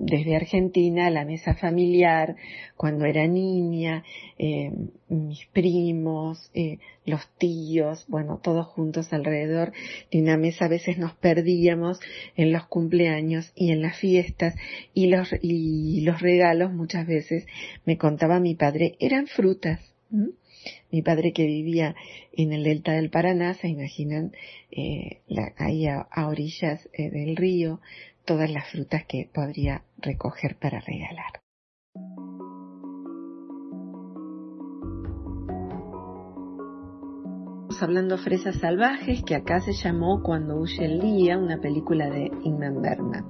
desde 0.01 0.35
Argentina, 0.35 1.09
la 1.09 1.25
mesa 1.25 1.55
familiar, 1.55 2.35
cuando 2.77 3.05
era 3.05 3.27
niña, 3.27 4.03
eh, 4.37 4.71
mis 5.09 5.45
primos, 5.47 6.49
eh, 6.53 6.79
los 7.05 7.27
tíos, 7.37 8.05
bueno, 8.07 8.39
todos 8.41 8.67
juntos 8.67 9.11
alrededor 9.11 9.73
de 10.11 10.21
una 10.21 10.37
mesa. 10.37 10.65
A 10.65 10.69
veces 10.69 10.97
nos 10.97 11.13
perdíamos 11.15 11.99
en 12.37 12.53
los 12.53 12.65
cumpleaños 12.67 13.51
y 13.55 13.71
en 13.71 13.81
las 13.81 13.97
fiestas 13.97 14.55
y 14.93 15.07
los, 15.07 15.33
y 15.41 16.01
los 16.01 16.21
regalos 16.21 16.71
muchas 16.71 17.05
veces, 17.05 17.45
me 17.85 17.97
contaba 17.97 18.39
mi 18.39 18.55
padre, 18.55 18.95
eran 18.99 19.27
frutas. 19.27 19.81
Mi 20.91 21.01
padre 21.01 21.33
que 21.33 21.45
vivía 21.45 21.95
en 22.33 22.53
el 22.53 22.63
delta 22.63 22.93
del 22.93 23.09
Paraná, 23.09 23.53
se 23.53 23.67
imaginan, 23.67 24.31
eh, 24.71 25.21
ahí 25.57 25.87
a, 25.87 26.07
orillas 26.27 26.87
eh, 26.93 27.09
del 27.09 27.35
río, 27.35 27.79
todas 28.25 28.49
las 28.49 28.69
frutas 28.71 29.05
que 29.05 29.29
podría 29.33 29.83
recoger 29.97 30.55
para 30.57 30.79
regalar. 30.79 31.41
Hablando 37.81 38.17
Fresas 38.17 38.57
Salvajes, 38.59 39.23
que 39.23 39.35
acá 39.35 39.61
se 39.61 39.71
llamó 39.71 40.21
Cuando 40.21 40.57
huye 40.57 40.83
el 40.83 40.99
día, 40.99 41.37
una 41.37 41.61
película 41.61 42.09
de 42.09 42.29
Ingmar 42.43 42.73
Bergman. 42.73 43.25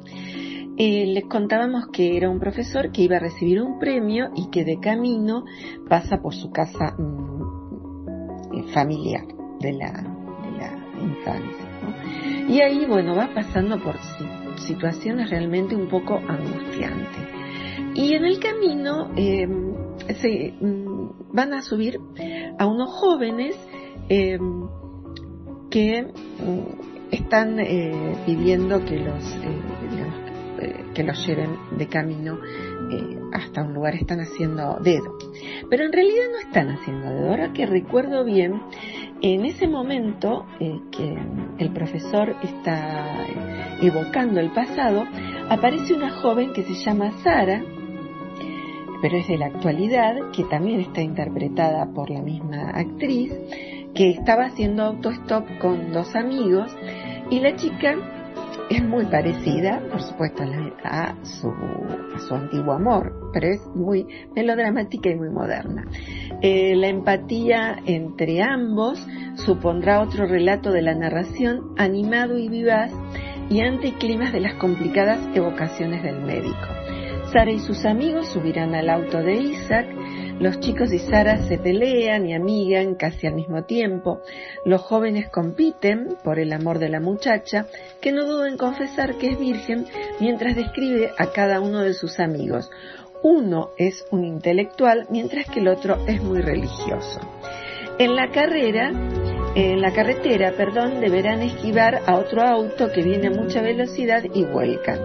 Eh, 0.82 1.08
les 1.08 1.26
contábamos 1.26 1.88
que 1.92 2.16
era 2.16 2.30
un 2.30 2.40
profesor 2.40 2.94
que 2.94 3.02
iba 3.02 3.18
a 3.18 3.20
recibir 3.20 3.62
un 3.62 3.80
premio 3.80 4.30
y 4.34 4.50
que 4.50 4.64
de 4.64 4.80
camino 4.80 5.44
pasa 5.90 6.22
por 6.22 6.34
su 6.34 6.52
casa 6.52 6.96
mm, 6.98 8.56
eh, 8.56 8.64
familiar 8.74 9.26
de 9.60 9.74
la, 9.74 10.16
infancia. 11.02 11.66
Y 12.48 12.62
ahí, 12.62 12.86
bueno, 12.86 13.14
va 13.16 13.30
pasando 13.34 13.78
por 13.82 13.96
situaciones 14.58 15.30
realmente 15.30 15.76
un 15.76 15.90
poco 15.90 16.16
angustiantes. 16.16 17.28
Y 17.96 18.14
en 18.14 18.24
el 18.24 18.40
camino 18.40 19.12
em, 19.18 19.74
se 20.16 20.54
mm, 20.62 21.34
van 21.34 21.54
a 21.54 21.62
subir 21.62 22.00
a 22.58 22.66
unos 22.66 22.90
jóvenes 22.90 23.56
em, 24.08 24.68
que 25.70 26.04
mm, 26.04 26.90
están 27.12 27.60
eh, 27.60 28.16
pidiendo 28.26 28.84
que 28.86 28.98
los, 28.98 29.24
eh, 29.36 29.59
que 31.00 31.06
los 31.06 31.26
lleven 31.26 31.56
de 31.78 31.88
camino 31.88 32.38
hasta 33.32 33.64
un 33.64 33.74
lugar, 33.74 33.96
están 33.96 34.20
haciendo 34.20 34.80
dedo. 34.84 35.18
Pero 35.70 35.86
en 35.86 35.94
realidad 35.94 36.26
no 36.30 36.40
están 36.40 36.72
haciendo 36.72 37.10
dedo. 37.10 37.30
Ahora 37.30 37.54
que 37.54 37.66
recuerdo 37.66 38.26
bien, 38.26 38.62
en 39.22 39.46
ese 39.46 39.70
momento 39.70 40.46
que 40.60 41.18
el 41.58 41.72
profesor 41.72 42.36
está 42.44 43.06
evocando 43.82 44.42
el 44.42 44.52
pasado, 44.52 45.06
aparece 45.48 45.94
una 45.94 46.10
joven 46.10 46.52
que 46.52 46.64
se 46.64 46.74
llama 46.74 47.12
Sara, 47.24 47.64
pero 49.02 49.16
es 49.16 49.28
de 49.30 49.38
la 49.38 49.46
actualidad, 49.46 50.32
que 50.36 50.44
también 50.44 50.82
está 50.82 51.02
interpretada 51.02 51.94
por 51.94 52.10
la 52.10 52.22
misma 52.22 52.72
actriz, 52.72 53.32
que 53.96 54.10
estaba 54.10 54.48
haciendo 54.48 54.84
autostop 54.84 55.46
con 55.60 55.94
dos 55.94 56.14
amigos 56.14 56.76
y 57.30 57.40
la 57.40 57.56
chica 57.56 57.96
es 58.70 58.84
muy 58.84 59.06
parecida, 59.06 59.82
por 59.92 60.02
supuesto, 60.02 60.44
a 60.84 61.16
su, 61.24 61.52
su 62.28 62.36
antiguo 62.36 62.74
amor, 62.74 63.32
pero 63.34 63.48
es 63.48 63.66
muy 63.76 64.06
melodramática 64.36 65.10
y 65.10 65.16
muy 65.16 65.30
moderna. 65.30 65.86
Eh, 66.42 66.76
la 66.76 66.88
empatía 66.88 67.78
entre 67.86 68.42
ambos 68.42 69.06
supondrá 69.36 70.02
otro 70.02 70.26
relato 70.26 70.72
de 70.72 70.82
la 70.82 70.96
narración 70.96 71.74
animado 71.78 72.38
y 72.38 72.50
vivaz 72.50 72.92
y 73.50 73.62
anticlimas 73.62 74.32
de 74.32 74.42
las 74.42 74.56
complicadas 74.56 75.20
evocaciones 75.34 76.04
del 76.04 76.22
médico. 76.22 76.68
Sara 77.32 77.52
y 77.52 77.60
sus 77.60 77.86
amigos 77.86 78.28
subirán 78.30 78.74
al 78.74 78.90
auto 78.90 79.22
de 79.22 79.36
Isaac, 79.36 79.88
los 80.40 80.60
chicos 80.62 80.94
y 80.94 81.00
Sara 81.00 81.46
se 81.48 81.58
pelean 81.58 82.26
y 82.26 82.34
amigan 82.34 82.96
casi 82.96 83.28
al 83.28 83.36
mismo 83.36 83.64
tiempo, 83.64 84.22
los 84.66 84.82
jóvenes 84.82 85.30
compiten 85.30 86.16
por 86.24 86.40
el 86.40 86.54
amor 86.54 86.80
de 86.80 86.90
la 86.90 87.00
muchacha, 87.02 87.68
que 88.02 88.12
no 88.12 88.26
duda 88.26 88.48
en 88.48 88.58
confesar 88.58 89.18
que 89.18 89.28
es 89.32 89.40
virgen 89.40 89.86
mientras 90.20 90.56
describe 90.56 91.12
a 91.18 91.32
cada 91.32 91.60
uno 91.60 91.82
de 91.82 91.94
sus 91.94 92.20
amigos. 92.20 92.72
Uno 93.22 93.72
es 93.78 94.06
un 94.12 94.24
intelectual 94.24 95.08
mientras 95.10 95.46
que 95.48 95.60
el 95.60 95.68
otro 95.68 96.06
es 96.08 96.24
muy 96.24 96.42
religioso. 96.42 97.20
En 97.98 98.16
la 98.16 98.32
carrera, 98.32 98.92
en 99.56 99.82
la 99.82 99.92
carretera, 99.92 100.54
perdón, 100.56 101.02
deberán 101.02 101.42
esquivar 101.42 102.02
a 102.06 102.16
otro 102.16 102.44
auto 102.44 102.92
que 102.92 103.02
viene 103.02 103.28
a 103.28 103.32
mucha 103.32 103.62
velocidad 103.62 104.24
y 104.34 104.44
vuelcan. 104.44 105.00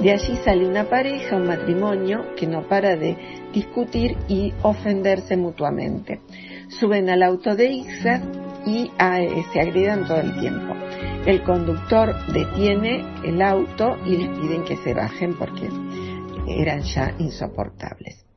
De 0.00 0.12
allí 0.12 0.36
sale 0.44 0.66
una 0.66 0.84
pareja, 0.84 1.36
un 1.36 1.46
matrimonio 1.46 2.34
que 2.36 2.46
no 2.46 2.66
para 2.66 2.96
de 2.96 3.16
discutir 3.52 4.16
y 4.26 4.54
ofenderse 4.62 5.36
mutuamente. 5.36 6.20
Suben 6.68 7.10
al 7.10 7.22
auto 7.22 7.54
de 7.54 7.66
Ixas 7.66 8.22
y 8.66 8.90
ah, 8.98 9.20
eh, 9.20 9.44
se 9.52 9.60
agredan 9.60 10.06
todo 10.06 10.20
el 10.20 10.38
tiempo. 10.40 10.74
El 11.26 11.42
conductor 11.42 12.14
detiene 12.32 13.04
el 13.24 13.42
auto 13.42 13.96
y 14.06 14.16
les 14.16 14.28
piden 14.38 14.64
que 14.64 14.76
se 14.76 14.94
bajen 14.94 15.34
porque 15.34 15.68
eran 16.48 16.80
ya 16.82 17.14
insoportables. 17.18 18.29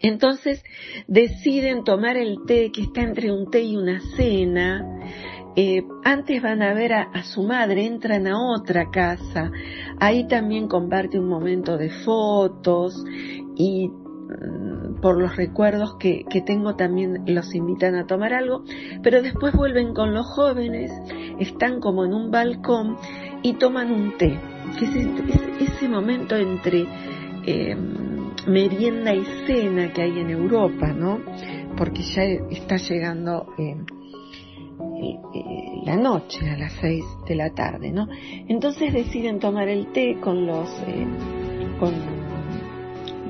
Entonces 0.00 0.64
deciden 1.06 1.84
tomar 1.84 2.16
el 2.16 2.38
té 2.46 2.72
que 2.72 2.82
está 2.82 3.02
entre 3.02 3.30
un 3.30 3.50
té 3.50 3.62
y 3.62 3.76
una 3.76 4.00
cena. 4.16 4.84
Eh, 5.56 5.82
antes 6.04 6.40
van 6.42 6.62
a 6.62 6.72
ver 6.74 6.92
a, 6.92 7.22
su 7.24 7.42
madre, 7.42 7.84
entran 7.84 8.26
a 8.26 8.40
otra 8.40 8.90
casa, 8.90 9.50
ahí 9.98 10.26
también 10.28 10.68
comparte 10.68 11.18
un 11.18 11.28
momento 11.28 11.76
de 11.76 11.90
fotos 11.90 13.04
y 13.56 13.88
mm, 13.88 15.00
por 15.02 15.20
los 15.20 15.34
recuerdos 15.36 15.96
que, 15.98 16.24
tengo 16.46 16.76
también 16.76 17.24
los 17.26 17.52
invitan 17.52 17.96
a 17.96 18.06
tomar 18.06 18.32
algo, 18.32 18.62
pero 19.02 19.22
después 19.22 19.52
vuelven 19.52 19.92
con 19.92 20.14
los 20.14 20.24
jóvenes, 20.24 20.92
están 21.40 21.80
como 21.80 22.04
en 22.04 22.14
un 22.14 22.30
balcón 22.30 22.96
y 23.42 23.54
toman 23.54 23.90
un 23.90 24.16
té, 24.16 24.38
que 24.78 24.84
es 24.84 25.72
ese, 25.74 25.88
momento 25.88 26.36
entre... 26.36 26.86
Eh, 27.44 27.76
merienda 28.50 29.14
y 29.14 29.24
cena 29.46 29.92
que 29.92 30.02
hay 30.02 30.18
en 30.18 30.30
Europa, 30.30 30.92
¿no? 30.92 31.20
Porque 31.76 32.02
ya 32.02 32.22
está 32.50 32.76
llegando 32.76 33.46
eh, 33.56 33.76
eh, 35.02 35.18
eh, 35.34 35.80
la 35.84 35.96
noche 35.96 36.50
a 36.50 36.56
las 36.58 36.72
seis 36.80 37.04
de 37.26 37.36
la 37.36 37.50
tarde, 37.50 37.92
¿no? 37.92 38.08
Entonces 38.48 38.92
deciden 38.92 39.38
tomar 39.38 39.68
el 39.68 39.92
té 39.92 40.18
con 40.20 40.46
los 40.46 40.68
con 41.78 42.20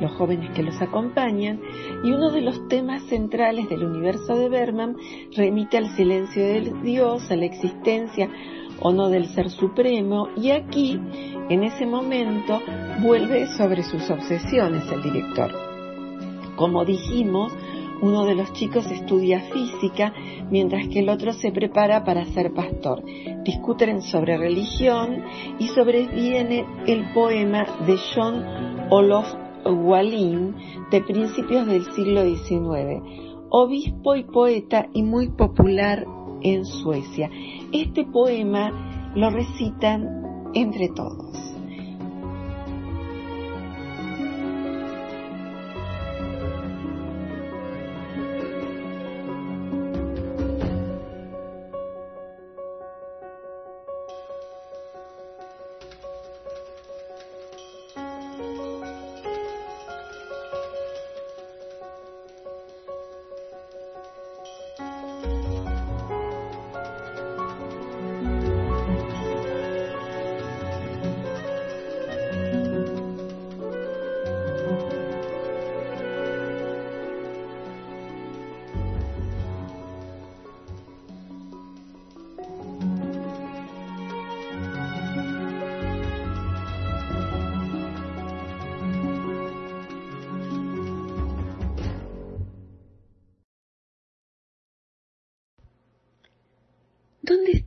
los 0.00 0.10
jóvenes 0.12 0.50
que 0.50 0.62
los 0.62 0.80
acompañan 0.80 1.60
y 2.02 2.10
uno 2.10 2.30
de 2.30 2.40
los 2.40 2.66
temas 2.68 3.02
centrales 3.04 3.68
del 3.68 3.84
universo 3.84 4.34
de 4.34 4.48
Berman 4.48 4.96
remite 5.36 5.76
al 5.76 5.94
silencio 5.94 6.42
del 6.42 6.82
Dios, 6.82 7.30
a 7.30 7.36
la 7.36 7.44
existencia 7.44 8.28
o 8.80 8.92
no 8.92 9.10
del 9.10 9.26
Ser 9.28 9.50
Supremo 9.50 10.28
y 10.36 10.50
aquí, 10.50 10.98
en 11.50 11.64
ese 11.64 11.84
momento, 11.84 12.60
vuelve 13.02 13.48
sobre 13.48 13.82
sus 13.82 14.08
obsesiones 14.08 14.90
el 14.90 15.02
director. 15.02 15.50
Como 16.54 16.84
dijimos, 16.84 17.52
uno 18.00 18.24
de 18.24 18.36
los 18.36 18.52
chicos 18.52 18.86
estudia 18.90 19.40
física 19.52 20.14
mientras 20.48 20.86
que 20.88 21.00
el 21.00 21.08
otro 21.08 21.32
se 21.32 21.50
prepara 21.50 22.04
para 22.04 22.24
ser 22.26 22.54
pastor. 22.54 23.02
Discuten 23.44 24.00
sobre 24.00 24.38
religión 24.38 25.24
y 25.58 25.66
sobreviene 25.68 26.64
el 26.86 27.12
poema 27.12 27.66
de 27.84 27.98
John 28.14 28.44
Olof 28.90 29.26
Wallin 29.64 30.54
de 30.92 31.00
principios 31.02 31.66
del 31.66 31.84
siglo 31.92 32.22
XIX, 32.24 33.02
obispo 33.50 34.14
y 34.14 34.22
poeta 34.22 34.86
y 34.94 35.02
muy 35.02 35.28
popular 35.30 36.06
en 36.42 36.64
Suecia. 36.64 37.28
Este 37.72 38.04
poema 38.04 39.10
lo 39.14 39.30
recitan 39.30 40.29
entre 40.54 40.88
todos. 40.88 41.49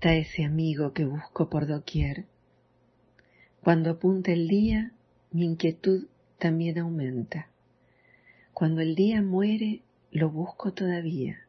Está 0.03 0.15
ese 0.15 0.43
amigo 0.43 0.91
que 0.91 1.05
busco 1.05 1.49
por 1.49 1.65
doquier? 1.65 2.25
Cuando 3.61 3.91
apunta 3.91 4.33
el 4.33 4.49
día, 4.49 4.91
mi 5.31 5.45
inquietud 5.45 6.07
también 6.39 6.77
aumenta. 6.77 7.47
Cuando 8.51 8.81
el 8.81 8.95
día 8.95 9.21
muere, 9.21 9.81
lo 10.11 10.29
busco 10.29 10.73
todavía. 10.73 11.47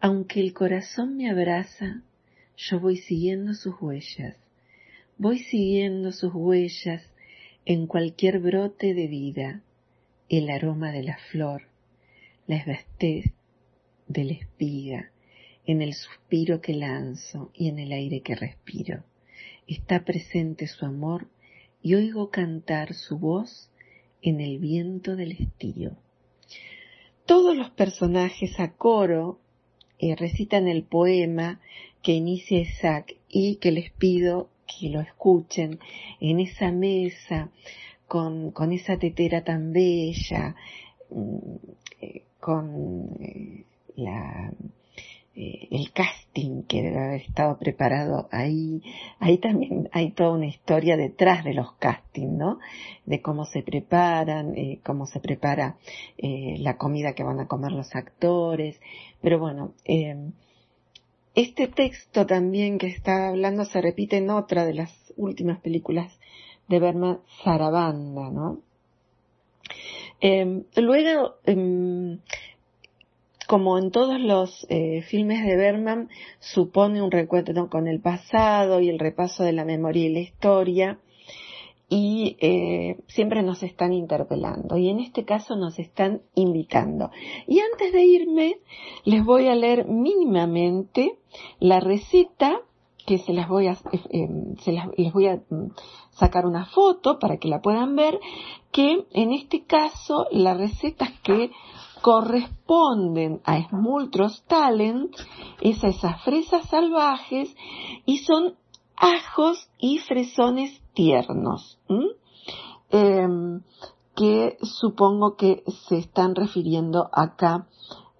Aunque 0.00 0.40
el 0.40 0.54
corazón 0.54 1.18
me 1.18 1.28
abraza, 1.28 2.00
yo 2.56 2.80
voy 2.80 2.96
siguiendo 2.96 3.52
sus 3.52 3.74
huellas, 3.82 4.38
voy 5.18 5.40
siguiendo 5.40 6.10
sus 6.10 6.32
huellas 6.32 7.02
en 7.66 7.86
cualquier 7.86 8.38
brote 8.38 8.94
de 8.94 9.08
vida, 9.08 9.60
el 10.30 10.48
aroma 10.48 10.90
de 10.90 11.02
la 11.02 11.18
flor, 11.30 11.64
la 12.46 12.56
esvastez 12.56 13.26
de 14.06 14.24
la 14.24 14.32
espiga, 14.32 15.12
en 15.68 15.82
el 15.82 15.92
suspiro 15.92 16.62
que 16.62 16.72
lanzo 16.72 17.50
y 17.52 17.68
en 17.68 17.78
el 17.78 17.92
aire 17.92 18.22
que 18.22 18.34
respiro. 18.34 19.04
Está 19.66 20.02
presente 20.02 20.66
su 20.66 20.86
amor 20.86 21.28
y 21.82 21.94
oigo 21.94 22.30
cantar 22.30 22.94
su 22.94 23.18
voz 23.18 23.70
en 24.22 24.40
el 24.40 24.58
viento 24.58 25.14
del 25.14 25.32
estío. 25.32 25.92
Todos 27.26 27.54
los 27.54 27.68
personajes 27.68 28.58
a 28.58 28.72
coro 28.72 29.40
eh, 29.98 30.16
recitan 30.16 30.68
el 30.68 30.84
poema 30.84 31.60
que 32.02 32.12
inicia 32.12 32.60
Isaac 32.60 33.16
y 33.28 33.56
que 33.56 33.70
les 33.70 33.90
pido 33.92 34.48
que 34.66 34.88
lo 34.88 35.02
escuchen 35.02 35.80
en 36.18 36.40
esa 36.40 36.72
mesa 36.72 37.50
con, 38.06 38.54
esa 38.72 38.98
tetera 38.98 39.44
tan 39.44 39.74
bella, 39.74 40.56
mm, 41.10 41.36
eh, 42.00 42.22
con 42.40 43.18
eh, 43.20 43.64
la 43.96 44.50
eh, 45.40 45.68
el 45.70 45.92
casting 45.92 46.64
que 46.64 46.82
debe 46.82 46.98
haber 46.98 47.20
estado 47.20 47.56
preparado 47.58 48.28
ahí, 48.32 48.82
ahí 49.20 49.38
también 49.38 49.88
hay 49.92 50.10
toda 50.10 50.32
una 50.32 50.46
historia 50.46 50.96
detrás 50.96 51.44
de 51.44 51.54
los 51.54 51.74
castings, 51.74 52.32
¿no? 52.32 52.58
De 53.06 53.22
cómo 53.22 53.44
se 53.44 53.62
preparan, 53.62 54.56
eh, 54.56 54.80
cómo 54.84 55.06
se 55.06 55.20
prepara 55.20 55.76
eh, 56.16 56.56
la 56.58 56.76
comida 56.76 57.12
que 57.12 57.22
van 57.22 57.38
a 57.38 57.46
comer 57.46 57.70
los 57.70 57.94
actores, 57.94 58.80
pero 59.22 59.38
bueno, 59.38 59.74
este 61.36 61.68
texto 61.68 62.26
también 62.26 62.78
que 62.78 62.88
está 62.88 63.28
hablando 63.28 63.64
se 63.64 63.80
repite 63.80 64.16
en 64.16 64.30
otra 64.30 64.64
de 64.64 64.74
las 64.74 64.90
últimas 65.16 65.60
películas 65.60 66.18
de 66.66 66.80
Berman, 66.80 67.20
Sarabanda, 67.44 68.28
¿no? 68.30 68.58
luego, 70.74 71.36
em, 71.44 72.18
como 73.48 73.78
en 73.78 73.90
todos 73.90 74.20
los 74.20 74.66
eh, 74.68 75.00
filmes 75.00 75.42
de 75.42 75.56
Berman, 75.56 76.10
supone 76.38 77.00
un 77.00 77.10
recuento 77.10 77.68
con 77.70 77.88
el 77.88 77.98
pasado 77.98 78.78
y 78.78 78.90
el 78.90 78.98
repaso 78.98 79.42
de 79.42 79.54
la 79.54 79.64
memoria 79.64 80.04
y 80.04 80.12
la 80.12 80.20
historia, 80.20 80.98
y 81.88 82.36
eh, 82.40 82.98
siempre 83.06 83.42
nos 83.42 83.62
están 83.62 83.94
interpelando, 83.94 84.76
y 84.76 84.90
en 84.90 85.00
este 85.00 85.24
caso 85.24 85.56
nos 85.56 85.78
están 85.78 86.20
invitando. 86.34 87.10
Y 87.46 87.60
antes 87.60 87.90
de 87.94 88.04
irme, 88.04 88.58
les 89.04 89.24
voy 89.24 89.48
a 89.48 89.54
leer 89.54 89.88
mínimamente 89.88 91.16
la 91.58 91.80
receta 91.80 92.60
que 93.06 93.16
se 93.16 93.32
las 93.32 93.48
voy 93.48 93.68
a, 93.68 93.78
eh, 94.10 94.28
se 94.62 94.72
las, 94.72 94.88
les 94.98 95.10
voy 95.14 95.26
a 95.26 95.36
mm, 95.36 95.70
sacar 96.10 96.44
una 96.44 96.66
foto 96.66 97.18
para 97.18 97.38
que 97.38 97.48
la 97.48 97.62
puedan 97.62 97.96
ver, 97.96 98.20
que 98.72 99.06
en 99.12 99.32
este 99.32 99.64
caso 99.64 100.26
la 100.30 100.52
receta 100.52 101.08
que 101.22 101.50
corresponden 102.00 103.40
a 103.44 103.68
Smultros 103.68 104.44
Talent, 104.46 105.14
es 105.60 105.82
a 105.84 105.88
esas 105.88 106.22
fresas 106.22 106.68
salvajes 106.68 107.54
y 108.04 108.18
son 108.18 108.54
ajos 108.96 109.68
y 109.78 109.98
fresones 109.98 110.80
tiernos, 110.94 111.78
em, 112.90 113.62
que 114.16 114.58
supongo 114.62 115.36
que 115.36 115.62
se 115.88 115.98
están 115.98 116.34
refiriendo 116.34 117.08
acá 117.12 117.68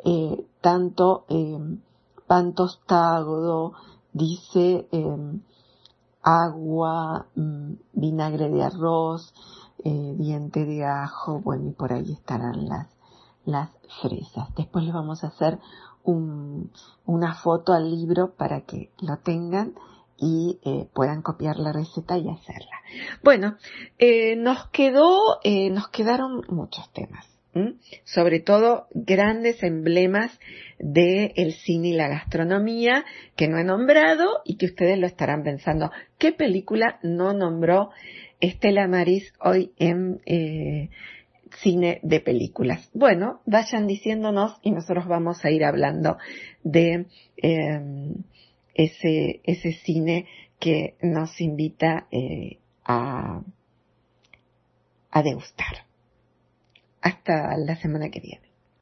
eh, 0.04 0.46
tanto 0.60 1.24
eh, 1.28 1.58
pan 2.26 2.54
tostado, 2.54 3.72
dice 4.12 4.86
em, 4.92 5.40
agua, 6.22 7.26
mm, 7.34 7.72
vinagre 7.94 8.48
de 8.50 8.62
arroz, 8.62 9.32
eh, 9.84 10.14
diente 10.16 10.64
de 10.64 10.84
ajo, 10.84 11.40
bueno, 11.40 11.68
y 11.68 11.72
por 11.72 11.92
ahí 11.92 12.12
estarán 12.12 12.66
las 12.66 12.97
las 13.48 13.70
fresas. 14.02 14.54
Después 14.56 14.84
les 14.84 14.92
vamos 14.92 15.24
a 15.24 15.28
hacer 15.28 15.58
una 16.04 17.34
foto 17.34 17.72
al 17.72 17.90
libro 17.90 18.34
para 18.36 18.62
que 18.62 18.90
lo 19.00 19.18
tengan 19.18 19.74
y 20.18 20.58
eh, 20.64 20.86
puedan 20.94 21.22
copiar 21.22 21.56
la 21.58 21.72
receta 21.72 22.16
y 22.16 22.28
hacerla. 22.28 22.82
Bueno, 23.22 23.56
eh, 23.98 24.36
nos 24.36 24.68
quedó, 24.68 25.38
eh, 25.44 25.70
nos 25.70 25.88
quedaron 25.88 26.42
muchos 26.48 26.90
temas, 26.92 27.26
sobre 28.04 28.40
todo 28.40 28.86
grandes 28.92 29.62
emblemas 29.62 30.30
del 30.78 31.32
el 31.34 31.52
cine 31.54 31.88
y 31.88 31.92
la 31.94 32.08
gastronomía 32.08 33.04
que 33.34 33.48
no 33.48 33.58
he 33.58 33.64
nombrado 33.64 34.42
y 34.44 34.56
que 34.56 34.66
ustedes 34.66 34.98
lo 34.98 35.06
estarán 35.06 35.42
pensando. 35.42 35.90
¿Qué 36.18 36.32
película 36.32 37.00
no 37.02 37.32
nombró 37.32 37.90
Estela 38.40 38.86
Maris 38.86 39.32
hoy 39.40 39.72
en 39.78 40.20
cine 41.62 42.00
de 42.02 42.20
películas. 42.20 42.90
Bueno, 42.94 43.40
vayan 43.46 43.86
diciéndonos 43.86 44.58
y 44.62 44.70
nosotros 44.70 45.06
vamos 45.06 45.44
a 45.44 45.50
ir 45.50 45.64
hablando 45.64 46.18
de 46.62 47.06
em, 47.36 48.14
ese, 48.74 49.40
ese 49.44 49.72
cine 49.72 50.26
que 50.58 50.96
nos 51.02 51.40
invita 51.40 52.06
eh, 52.10 52.58
a, 52.84 53.42
a 55.10 55.22
degustar. 55.22 55.86
Hasta 57.00 57.56
la 57.56 57.76
semana 57.76 58.10
que 58.10 58.20
viene. 58.20 58.47